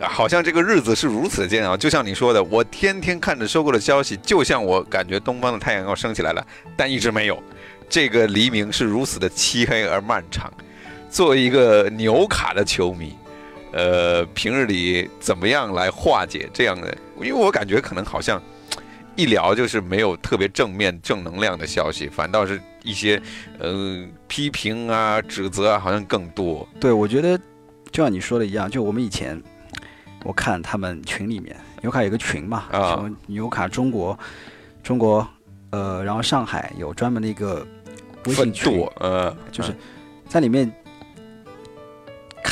[0.00, 1.76] 啊好像这个日子是如此的煎熬。
[1.76, 7.42] 就像你说的，我天天看着收购的消息，就像我感觉东方的太阳要升起来了，但一直没有。
[7.88, 10.52] 这个黎明是如此的漆黑而漫长。
[11.10, 13.14] 作为一个纽卡的球迷，
[13.74, 16.96] 呃，平日里怎么样来化解这样的？
[17.16, 18.40] 因为我感觉可能好像
[19.16, 23.20] 一聊就是没有特别正面正能量的消息，反倒是一些
[23.58, 26.66] 呃批评啊、指责啊，好像更多。
[26.78, 27.36] 对我觉得
[27.90, 29.42] 就像你说的一样，就我们以前
[30.22, 34.16] 我看他们群里面，牛卡有个群嘛，啊什么纽卡中国，
[34.84, 35.26] 中国，
[35.70, 37.66] 呃，然后上海有专门的一个
[38.26, 39.74] 微信群，，呃，就是
[40.28, 40.70] 在里面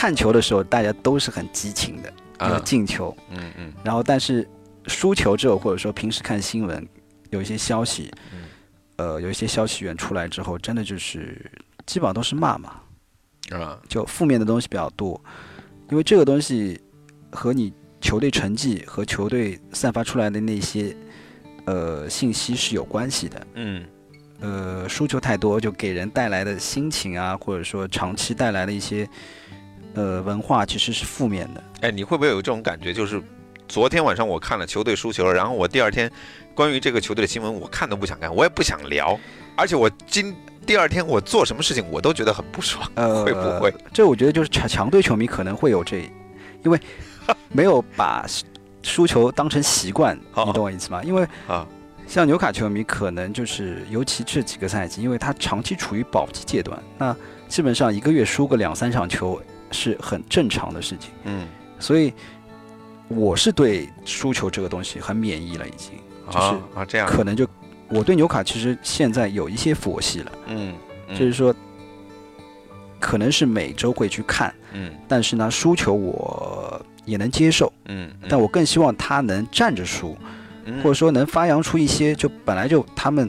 [0.03, 3.73] 看球的时候，大家都是很激情的，有啊，进球，嗯嗯。
[3.85, 4.45] 然后但是
[4.89, 6.85] 输球之后，或者说平时看新闻，
[7.31, 8.41] 有一些消息，嗯。
[8.97, 11.49] 呃，有一些消息源出来之后，真的就是
[11.87, 12.81] 基本上都是骂嘛，
[13.53, 15.23] 啊，就负面的东西比较多，
[15.89, 16.81] 因为这个东西
[17.31, 20.97] 和你球队成绩和球队散发出来的那些
[21.67, 23.47] 呃信息是有关系的。
[23.55, 23.85] 嗯。
[24.41, 29.09] 呃，输球太多就给人带来的心情啊，或者说长期带来的一些
[29.95, 31.65] 呃文化，其实是负面的。
[31.83, 32.93] 哎，你会不会有这种感觉？
[32.93, 33.23] 就是
[33.69, 36.11] 昨天晚上我看了球队输球了，然后我第二天
[36.55, 39.19] 关于这个球队的新闻，我看都不想看，我也不想聊，
[39.57, 40.35] 而且我今
[40.67, 42.89] 第二天我做什么事情，我都觉得很不爽。
[42.95, 43.75] 呃，会不会？
[43.93, 46.09] 这我觉得就是强强队球迷可能会有这，
[46.65, 46.79] 因为
[47.51, 48.27] 没有把
[48.83, 51.03] 输球当成习惯，你懂我意思吗？
[51.03, 51.67] 因为啊，
[52.07, 57.17] 像纽卡球迷可能就是，尤其这几个赛季，因为他长期处于保级阶段，那
[57.49, 59.41] 基本上一个月输个两三场球
[59.73, 61.47] 是很正常的事情，嗯，
[61.79, 62.13] 所以
[63.09, 65.93] 我是对输球这个东西很免疫了，已经。
[66.31, 67.47] 就是啊啊这样，可能就
[67.89, 70.73] 我对纽卡其实现在有一些佛系了，嗯，
[71.09, 71.19] 嗯。
[71.19, 71.55] 就是说
[73.01, 74.55] 可能是每周会去看。
[74.73, 74.93] 嗯。
[75.09, 78.29] 但是呢，输球我也能接受，嗯，嗯。
[78.31, 80.17] 但我更希望他能站着输，
[80.65, 80.81] 嗯。
[80.81, 83.29] 或者说能发扬出一些就本来就他们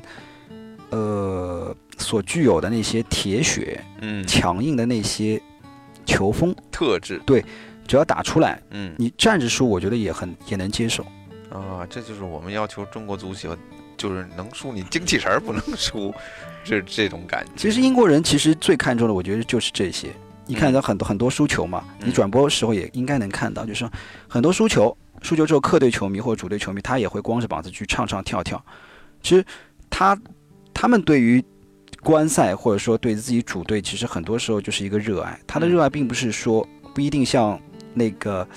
[0.91, 4.25] 呃所具有的那些铁血、嗯。
[4.25, 5.41] 强硬的那些
[6.05, 7.43] 球风，特质，对
[7.87, 11.03] 只要打出来，嗯你站着输，我觉得也很也能接受。
[11.49, 13.55] 啊，这就是我们要求中国足球，
[13.95, 16.13] 就是能输你精气神儿不能输，
[16.63, 17.51] 这这种感觉。
[17.55, 20.09] 其实英国人其实最看重的，我觉得就是这些。
[20.45, 23.91] 你看到很多很多输球嘛，嗯你转播时候也应该能看到，就是说
[24.27, 28.63] 很多输球，输球之后客队球迷或者主队球迷，他也会光着膀子去唱唱跳跳。
[29.21, 29.45] 其实
[29.89, 30.19] 他
[30.73, 31.43] 他们对于
[32.03, 35.39] 观赛或者说对自己主队，其实很多时候就是一个热爱。
[35.47, 37.59] 他的嗯热爱并不是说不一定像
[37.93, 38.47] 那个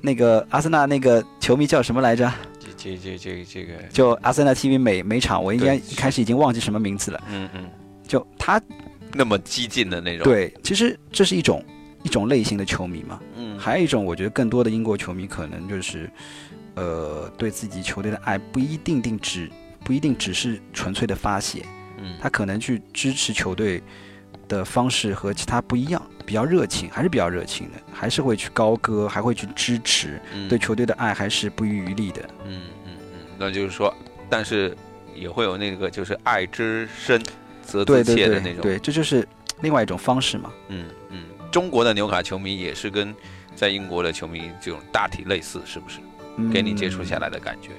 [0.00, 2.30] 那个阿森纳那个球迷叫什么来着？
[2.76, 7.24] 这这这这个，就阿森纳 TV 每每场，我应该一开始已经忘记什么名字了。
[7.30, 7.70] 嗯嗯，
[8.06, 8.60] 就他
[9.14, 11.64] 那么激进的那种，，对，其实这是一种
[12.02, 13.18] 一种类型的球迷嘛。
[13.36, 16.10] 嗯，还有一种，我觉得更多的英国球迷可能就是，
[16.74, 19.50] 呃，对自己球队的爱不一定定只
[19.82, 21.64] 不一定只是纯粹的发泄，
[22.04, 23.82] 嗯他可能去支持球队
[24.46, 32.22] 的方式和其他不一样，比较热情，还是比较热情的，还是会去高歌，还会去支持，嗯对球队的爱还是不遗余力的。
[32.46, 33.92] 嗯嗯嗯，那就是说，
[34.28, 34.76] 但是
[35.14, 37.20] 也会有那个就是爱之深
[37.62, 39.26] 则切的那种，对对，这就是
[39.62, 40.52] 另外一种方式嘛。
[40.68, 43.14] 嗯嗯，中国的纽卡球迷也是跟
[43.56, 45.98] 在英国的球迷这种大体类似，是不是？
[46.52, 47.70] 给你接触下嗯来的感觉，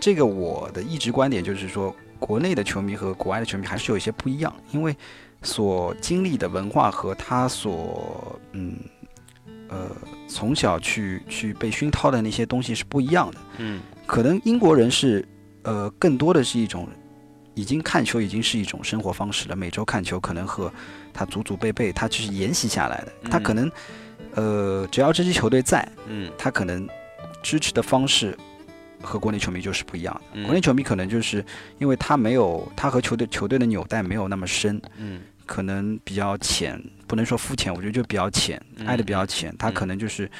[0.00, 4.96] 这个我的一直观点就是说，国内的球迷和国外的球迷还是有一些不一样，因为
[5.42, 8.78] 所经历的文化和他所嗯
[9.68, 9.90] 呃
[10.28, 13.38] 从小去去被熏陶的那些东西是不一样的。
[13.58, 13.80] 嗯。
[14.06, 15.26] 可能英国人是
[15.64, 16.88] 呃更多的是一种
[17.54, 20.72] 已经看球已经是一种生活方式了，每周看球可能和
[21.12, 23.70] 他祖祖辈辈他就是沿袭下来的，他可能
[24.34, 26.30] 呃只要这支球队在，嗯。
[26.38, 26.88] 他可能
[27.42, 28.38] 支持的方式
[29.02, 30.20] 和国内球迷就是不一样的。
[30.34, 31.44] 嗯国内球迷可能就是
[31.78, 40.30] 因为他没有他和球队球队的纽带没有那么深，嗯可能比较浅，不能说肤浅，我觉得就比较浅，嗯爱的比较浅，他可能就是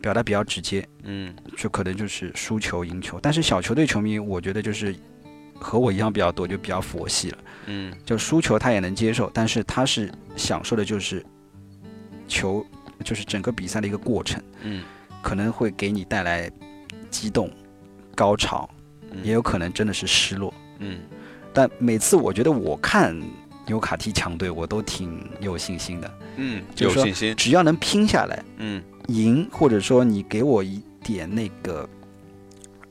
[0.00, 3.20] 表达比较直接，嗯就可能就是输球赢球。
[3.22, 4.96] 但是小球队球迷，我觉得就是
[5.60, 11.24] 和我一样比较多，就比较佛系了，嗯就输球他也能接受，但是他是享受的就是
[12.26, 12.64] 球，
[13.04, 14.42] 就是整个比赛的一个过程。
[14.62, 14.82] 嗯
[15.22, 16.48] 可能会给你带来
[17.10, 17.50] 激动、
[18.16, 18.68] 高潮，
[19.12, 20.52] 嗯，也有可能真的是失落。
[20.80, 20.98] 嗯。
[21.52, 23.16] 但每次我觉得我看
[23.66, 26.10] 纽卡踢强队，我都挺有信心的。
[26.36, 28.82] 嗯，就是说有信心，只要能拼下来，嗯。
[29.08, 31.88] 赢，或者说你给我一点那个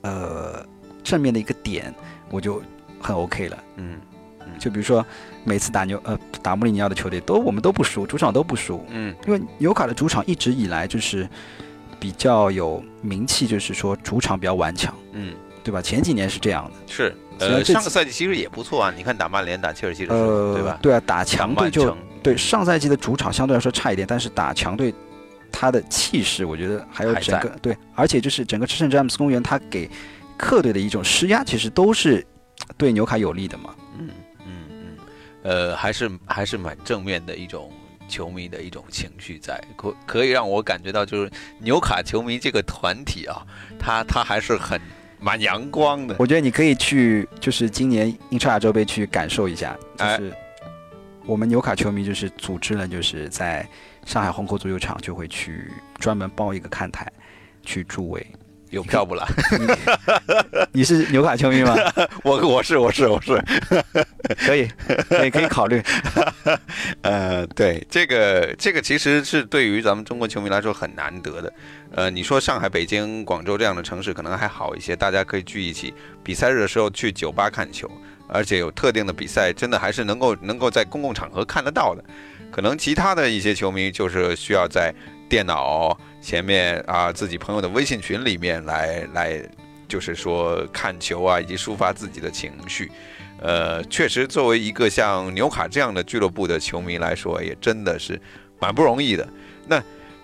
[0.00, 0.66] 呃
[1.04, 1.94] 正面的一个点，
[2.30, 2.62] 我就
[2.98, 3.64] 很 OK 了。
[3.76, 3.98] 嗯
[4.58, 5.04] 就比如说
[5.44, 9.14] 每次打纽呃打穆里尼奥的球队，都我们都不输，主场都不输，嗯。
[9.26, 11.28] 因为纽卡的主场一直以来就是
[11.98, 14.94] 比较有名气，就是说主场比较顽强。
[15.12, 15.82] 嗯，对吧？
[15.82, 20.78] 前几年是这样的，是，呃，上个赛季其实也不错啊，你看打曼联、打切尔西的时候，呃，对吧？
[20.82, 24.94] 对啊，打强队就对上赛季的主场相对来说差一点，但是打强队，
[25.50, 29.90] 他的气势，我觉得还有还整个对，而且就是整个圣詹姆斯公园，他给
[30.36, 32.24] 客队的一种施压，其实都是
[32.76, 33.74] 对纽卡有利的嘛。
[33.98, 34.10] 嗯
[34.44, 34.96] 嗯嗯，
[35.42, 37.70] 呃，还是还是蛮正面的一种
[38.08, 43.46] 球迷的一种情绪在，可可以让我感觉到，就是纽卡球迷这个团体啊，
[43.78, 44.80] 他他还是很
[45.18, 46.16] 蛮阳光的。
[46.18, 50.32] 我觉得你可以去，就是今年英超亚洲杯去感受一下，就哎是
[51.24, 53.66] 我们纽卡球迷就是组织了，就是在
[54.04, 57.10] 上海虹口足球场就会去专门包一个看台
[57.64, 58.24] 去助威。
[58.76, 59.26] 有票不啦？
[60.70, 61.74] 你是纽卡球迷吗？
[62.22, 63.42] 我我是我是我是，
[64.46, 64.68] 可以，
[65.08, 65.82] 可以可以考虑。
[67.00, 71.52] 呃，对，这个这个其实是对于咱们中国球迷来说很难得的。
[71.94, 77.90] 呃，你说上海、北京、广州这样的城市可能还好一些，大家可以聚一起，比赛日的时候去酒吧看球，
[78.28, 82.04] 而且有特定的比赛，真的还是能够能够在公共场合看得到的。
[82.52, 84.94] 可能其他的一些球迷就是需要在
[85.28, 89.42] 电脑前面啊，自己朋友的微信群里面来来，
[89.88, 92.90] 就是说看球啊，以及抒发自己的情绪。
[93.38, 98.20] 呃，确实，作为一个像纽卡这样的俱乐部的球迷来说，也真的是
[98.58, 99.28] 蛮不容易的。
[99.66, 99.82] 那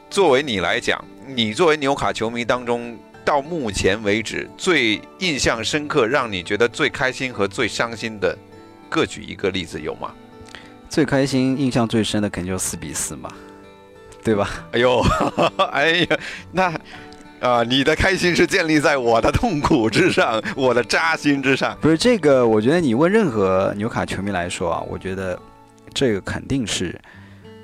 [0.09, 8.37] 作为你来讲，你作为纽卡球迷当中，到目前为止最印象深刻、让你觉得最开心和最伤心的，
[8.89, 10.13] 各举一个例子有吗？
[10.89, 13.31] 最开心、印象最深的肯定就四比四嘛，
[14.23, 14.49] 对吧？
[14.73, 15.01] 哎呦，
[15.73, 16.19] 哎呀，
[16.53, 16.73] 那
[17.41, 21.77] 啊、你的开心是建立在我的痛苦之上， 我的扎心之上。
[21.81, 25.37] 不是这个，我觉得你问任何纽卡球迷来说啊，我觉得
[25.93, 26.97] 这个肯定是，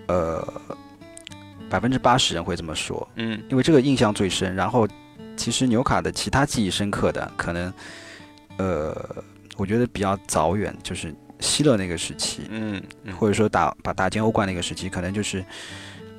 [0.08, 0.44] 呃，
[1.70, 4.52] 百分之八十人会这么说，嗯因为这个印象最深。
[4.52, 4.88] 然后，
[5.36, 7.72] 其实纽卡的其他记忆深刻的，可能，
[8.56, 8.96] 呃，
[9.56, 15.44] 我觉得比较早远，就是希勒那个时期，嗯嗯或者说打把打进欧冠那个时期，可能就是，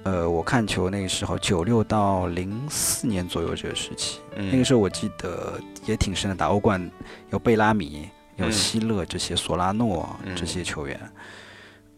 [0.04, 4.50] 呃，我看球那个时候九六到零四年左右这个时期，嗯。
[4.52, 6.89] 那个时候我记得也挺深的，打欧冠
[7.32, 8.52] 有贝拉米、有嗯。
[8.52, 11.00] 希勒这些、索拉诺嗯这些球员，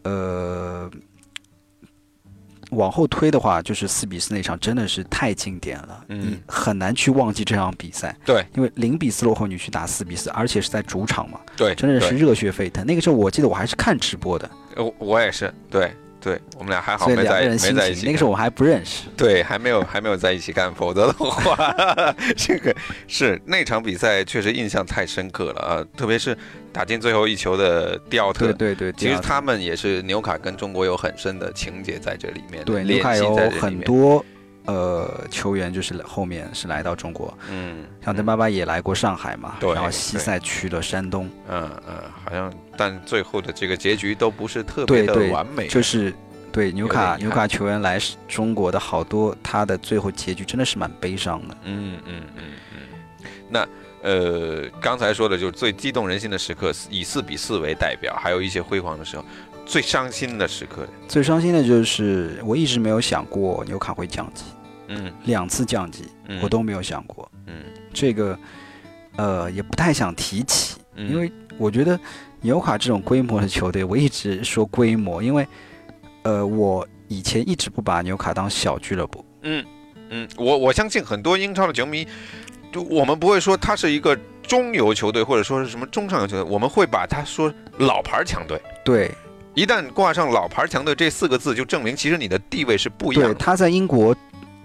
[0.04, 0.90] 呃。
[2.72, 6.22] 往后推的话，就是四比四那场真的是太经典了，嗯。
[6.22, 8.16] 你很难去忘记这场比赛。
[8.26, 12.86] 对，因为零比四落后，你去打四比四，而且是在主场嘛，对，真的是热血沸腾。
[12.86, 15.92] 那个时候我记得我还是看直播的，呃我我也是，对，
[16.22, 19.08] 对我们俩还好没在没在一起那个时候我还不认识。
[19.18, 21.76] 对，还没有还没有在一起干，否则的话，
[22.38, 22.74] 这个
[23.08, 25.86] 是那场比赛确实印象太深刻了啊！
[25.98, 26.38] 特别是
[26.72, 34.24] 打进最后一球的迪奥特，对对对，其实他们也是纽卡跟中国有很深的情节在这里面，对纽卡有很多
[34.66, 46.14] 呃球员就是后面是来到中国，嗯，像邓巴巴也来过上海嘛，对然后西塞去了山东，嗯嗯，好像但最后的这个结局都不是特别的完美，就是
[46.52, 51.58] 对纽卡纽卡球员来中国的好多，他的最后结局真的是蛮悲伤的。
[51.64, 52.44] 嗯嗯嗯
[52.76, 53.68] 嗯，那
[54.04, 59.24] 呃，刚才说的就是最激动人心的时刻，以四比四为代表，还有一些辉煌的时候，
[59.66, 64.44] 最伤心的时刻，最伤心的就是我一直没有想过纽卡会降级，
[64.90, 65.12] 嗯。
[65.24, 67.64] 两次降级嗯，我都没有想过，嗯。
[67.94, 68.38] 这个
[69.16, 72.00] 呃也不太想提起，嗯，因为我觉得
[72.42, 75.48] 纽卡这种规模的球队，我一直说规模，因为
[76.24, 79.66] 呃我以前一直不把纽卡当小俱乐部，嗯
[80.10, 82.06] 嗯，我我相信很多英超的球迷，
[82.72, 88.62] 就我们不会说他是一个中游球队，或者说是什么中上游球队，我们会把他说老牌强队。
[88.84, 89.12] 对
[89.54, 93.40] 一旦挂上“老牌强队”这四个字，就证明其实你的地位是不一样对，的。
[93.40, 94.16] 他在英国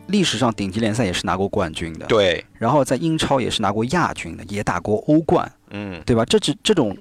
[0.07, 6.01] 历史上顶级联赛也是拿过冠军的，对，然后在英超也是拿过亚军的，也打过欧冠，嗯。
[6.07, 6.25] 对吧？
[6.25, 6.97] 这只这种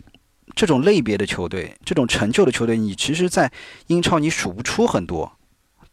[0.55, 3.51] 这种类别的球队，这种成就的球队，你其实，在
[3.87, 5.31] 英超你数不出很多，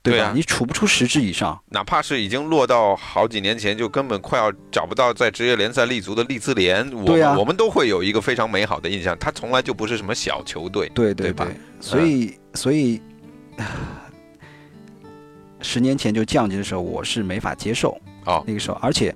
[0.03, 0.19] 对吧？
[0.19, 1.59] 对啊你处不出十支以上。
[1.69, 9.17] 哪怕是已经落到好几年前就根本快要找不到在职业联赛立足的利兹联，我、我们都会有一个非常美好的印象。
[9.19, 11.47] 他从来就不是什么小球队，对对对吧
[11.81, 13.01] 所以所以，
[15.61, 17.97] 十年前就降级的时候，我是没法接受。
[18.25, 19.15] 哦那个时候，而且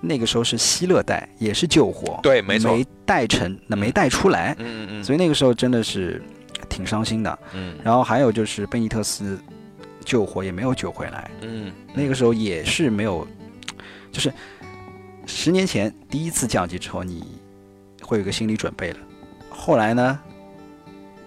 [0.00, 6.22] 那个时候是希勒带，也是救火，对没错没带成，那没带出来，嗯嗯嗯所以那个时候真的是
[6.68, 7.38] 挺伤心的。
[7.54, 9.38] 嗯然后还有就是贝尼特斯
[10.06, 13.26] 救火也没有救回来，嗯那个时候也是没有，
[14.12, 14.32] 就是
[15.26, 17.22] 十年前第一次降级之后，你
[18.00, 18.98] 会有个心理准备了。
[19.50, 20.18] 后来呢，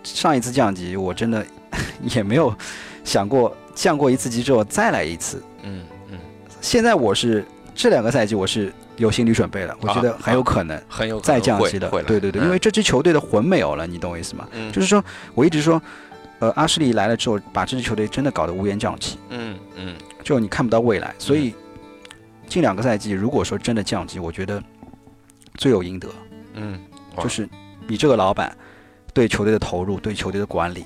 [0.03, 1.45] 上一次降级我真的
[2.15, 2.55] 也没有
[3.03, 5.43] 想过降过一次级之后再来一次。
[5.63, 6.17] 嗯嗯，
[6.61, 7.43] 现在我是
[7.75, 11.89] 这两个赛季我是有心理准备了，我觉得很有可能很有再降级了。
[11.89, 14.47] 会会对对对，嗯因为这支球队的魂没有了，你懂我意思吗？
[14.53, 15.03] 嗯就是说
[15.36, 15.82] 我一直说，
[16.39, 19.19] 呃，阿什利来了之后，把这支球队真的搞得乌烟瘴气。
[19.29, 21.13] 嗯嗯就你看不到未来。
[21.19, 21.53] 所以
[22.47, 24.61] 近两个赛季，如果说真的降级，我觉得
[25.55, 26.07] 罪有应得，
[26.53, 26.79] 嗯，
[27.17, 27.47] 就是
[27.87, 28.55] 你这个老板
[29.13, 30.85] 对球队的投入，对球队的管理，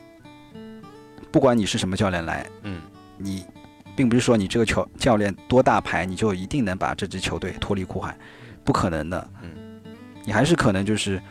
[1.31, 2.81] 不管你是什么教练来，嗯
[3.17, 3.45] 你
[3.95, 8.17] 并不是说你这个球教练多大牌，你就一定能把这支球队脱离苦海，
[8.63, 9.29] 不可能的。
[9.43, 9.79] 嗯，
[10.25, 11.21] 你还是可能就是，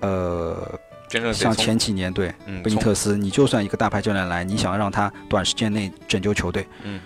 [0.00, 0.78] 呃，
[1.08, 2.32] 真正像前几年对
[2.62, 7.00] 贝尼特斯，你就算一个大牌教练来，你想让他短时间内拯救球队，嗯，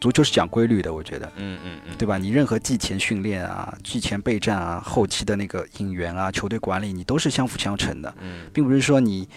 [0.00, 1.26] 足球是讲规律的，我觉得。
[1.36, 2.18] 嗯嗯嗯对吧？
[2.18, 9.28] 你任何季前训练啊、季前备战啊、后期的那个引援啊、球队管理，你都是相辅相成的，嗯并不是说你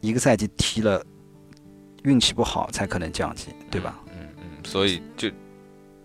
[0.00, 1.04] 一个赛季踢了
[2.04, 3.98] 运气不好才可能降级，对吧？
[4.08, 5.28] 嗯嗯，所以就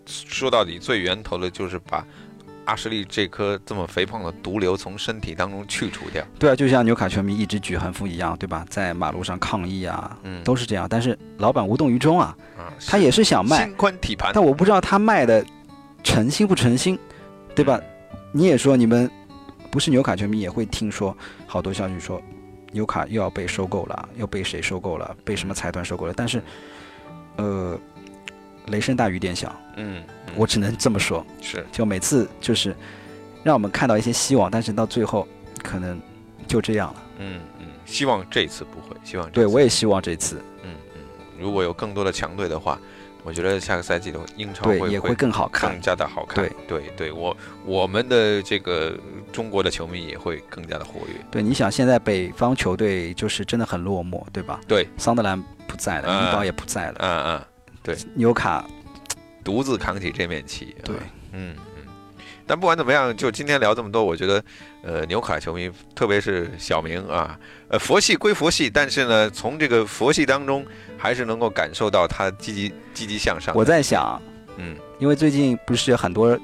[0.06, 2.04] 说到底，最源头的就是把
[2.68, 6.22] 阿什利这颗这么肥胖的毒瘤从身体当中去除掉。
[6.38, 8.62] 对啊，就像纽卡球迷一直举横幅一样，对吧？
[8.68, 10.86] 在马路上抗议啊，嗯，都是这样。
[10.88, 15.42] 但是老板无动于衷啊，啊，他也是想卖，心宽体盘，但我不知道他卖的
[16.04, 16.98] 诚心不诚心，
[17.54, 17.80] 对吧？
[18.32, 19.10] 你也说你们
[19.70, 21.16] 不是纽卡球迷也会听说
[21.46, 22.20] 好多消息说
[22.72, 26.12] 纽卡又要被收购了，又被谁收购了，被什么财团收购了。
[26.14, 26.42] 但是，
[27.36, 27.80] 呃，
[28.68, 31.24] 雷声大雨点小，嗯，嗯我只能这么说。
[31.40, 32.74] 是就每次就是
[33.42, 35.26] 让我们看到一些希望，但是到最后
[35.62, 36.00] 可能
[36.46, 37.02] 就这样了。
[37.18, 41.00] 嗯嗯，希望这次不会，希望对我也希望这次嗯嗯，
[41.38, 42.78] 如果有更多的强队的话，
[43.24, 45.80] 我觉得下个赛季的英超会也会更好看更。
[45.80, 46.44] 加的好看。
[46.44, 48.96] 对对对，我我们的这个
[49.32, 51.14] 中国的球迷也会更加的活跃。
[51.30, 54.60] 对，你想现在北方球队就是真的很落寞，对吧？
[54.68, 57.44] 对，桑德兰不在了，嗯伊堡也不在了，嗯嗯，
[58.14, 58.64] 纽卡
[59.44, 60.74] 独自扛起这面旗。
[60.84, 61.82] 对啊嗯嗯。
[62.46, 64.42] 但不管怎么样，就今天聊这么多，我觉得，
[64.82, 70.64] 呃，纽卡球迷，特别是小明啊，呃，佛系归佛系，但是呢，从这个佛系当中，
[70.96, 73.54] 还是能够感受到他积极积极向上。
[73.54, 74.18] 我在想，
[74.56, 76.38] 嗯因为最近不是很多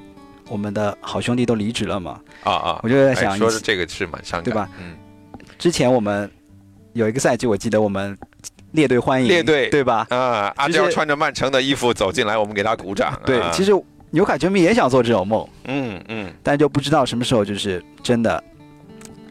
[0.47, 4.69] 我们的好兄弟都离职了嘛，啊啊，我就在哎想，说的这个是蛮伤感，对吧？
[4.79, 4.95] 嗯，
[5.57, 6.29] 之前我们
[6.93, 8.15] 有一个赛季，我记得我们
[8.75, 10.05] 列队欢迎，列队对吧？
[10.09, 13.19] 啊，阿娇穿着曼城的衣服走进来，我们给他鼓掌。
[13.25, 13.71] 对，啊其实
[14.11, 18.43] 纽卡球迷也想做这种梦，嗯嗯但就不知道什么时候就是真的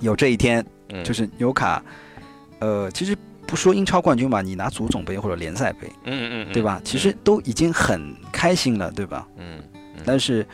[0.01, 1.83] 有这一天，嗯，就是纽卡，
[2.59, 3.17] 呃，其实
[3.47, 6.81] 不说英超冠军吧，你拿足总杯或者联赛杯，嗯嗯，对吧？
[6.85, 9.27] 其实都已经很开心了，对吧？
[9.39, 9.63] 嗯，
[10.05, 10.47] 但是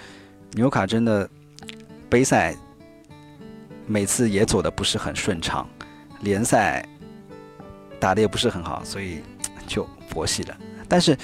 [0.52, 1.28] 纽卡真的
[2.08, 2.54] 杯赛
[3.86, 5.68] 每次也走的不是很顺畅，
[6.20, 6.84] 联赛
[8.00, 9.18] 打的也不是很好，所以
[9.66, 10.56] 就佛系了。
[10.88, 11.16] 但是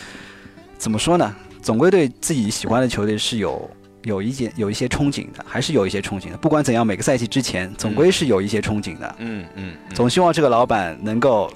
[0.79, 1.35] 怎么说呢？
[1.62, 3.68] 总归对自己喜欢的球队是有
[4.03, 6.37] 有一些有一些憧憬的，还是有一些憧憬的。
[6.37, 9.16] 不管怎样，每个赛季之前总归是有一些憧憬的。
[9.18, 11.53] 嗯嗯，总希望这个老板能够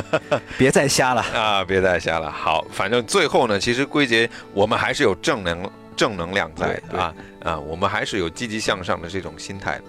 [0.58, 2.30] 别再瞎了啊，别再瞎了。
[2.30, 9.80] 好，反正最后呢，其实归结我们还是有正能正能量在啊啊，我们还是有积极向上的这种心态。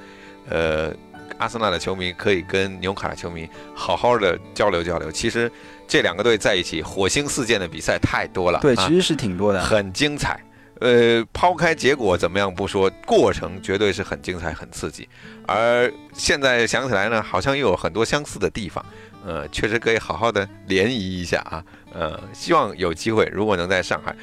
[0.48, 0.94] 呃，
[1.38, 5.12] 阿森纳的球迷可以跟纽卡的球迷好好的交流交流。
[5.12, 5.52] 其实。
[5.88, 8.60] 这两个队在一起，火星四溅的比赛太多了。
[8.60, 10.44] 对，其实是挺多的，很精彩。
[10.80, 15.08] 呃，抛开结果怎么样不说，过程绝对是很精彩、很刺激。
[15.46, 18.84] 而现在想起来呢，好像又有很多相似的地方。
[19.24, 21.64] 呃，确实可以好好的联谊一下啊。
[21.94, 24.16] 呃，希望有机会，如果能在上海。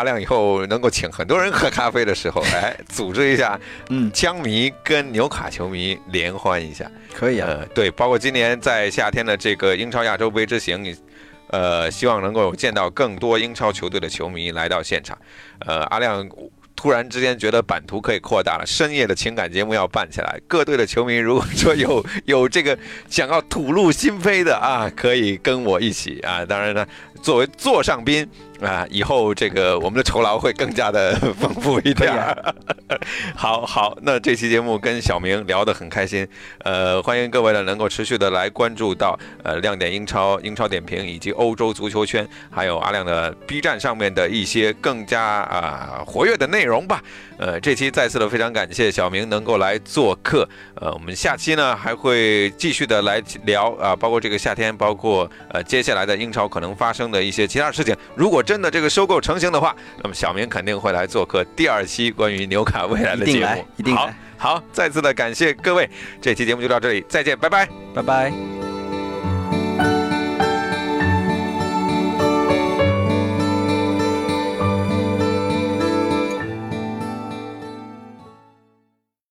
[0.00, 7.60] 阿亮以后能够请很多人喝咖啡的时候， 哎，组织一下，嗯，枪迷跟纽卡球迷联欢一下，可以啊。
[7.74, 10.96] 对，包括今年在夏天的这个英超亚洲杯之行，
[11.48, 15.18] 呃，希望能够见到更多英超球队的球迷来到现场。
[15.66, 16.26] 呃，阿亮
[16.74, 20.40] 突然之间觉得版图可以扩大了，深夜的情感节目要办起来。
[20.48, 22.78] 各队的球迷如果说有 有这个
[23.10, 26.42] 想要吐露心扉的啊，可以跟我一起啊。
[26.46, 26.86] 当然呢，
[27.20, 28.26] 作为座上宾。
[28.60, 32.12] 啊，以后这个我们的酬劳会更加的丰富一点。
[33.34, 36.26] 好好，那这期节目跟小明聊得很开心，
[36.64, 47.02] 呃，欢迎各位呢能够持续的来关注到呃亮点英超、英超点评以及欧洲足球圈，还有阿亮的 B 站上面的一些更加啊活跃的内容吧。
[47.38, 58.44] 呃，这期再次的非常感谢小明能够来做客，呃，我们下期呢还会继续的来聊啊，包括这个夏天，包括呃接下来的英超可能发生的一些其他事情，如果。
[58.50, 59.72] 真的这个收购成型的话，
[60.02, 63.64] 那么小明肯定会来做客第二期关于纽卡未来的节目。
[63.76, 65.88] 一定，一定好，好，再次的感谢各位，
[66.20, 68.69] 这期节目就到这里，再见，拜拜，拜拜。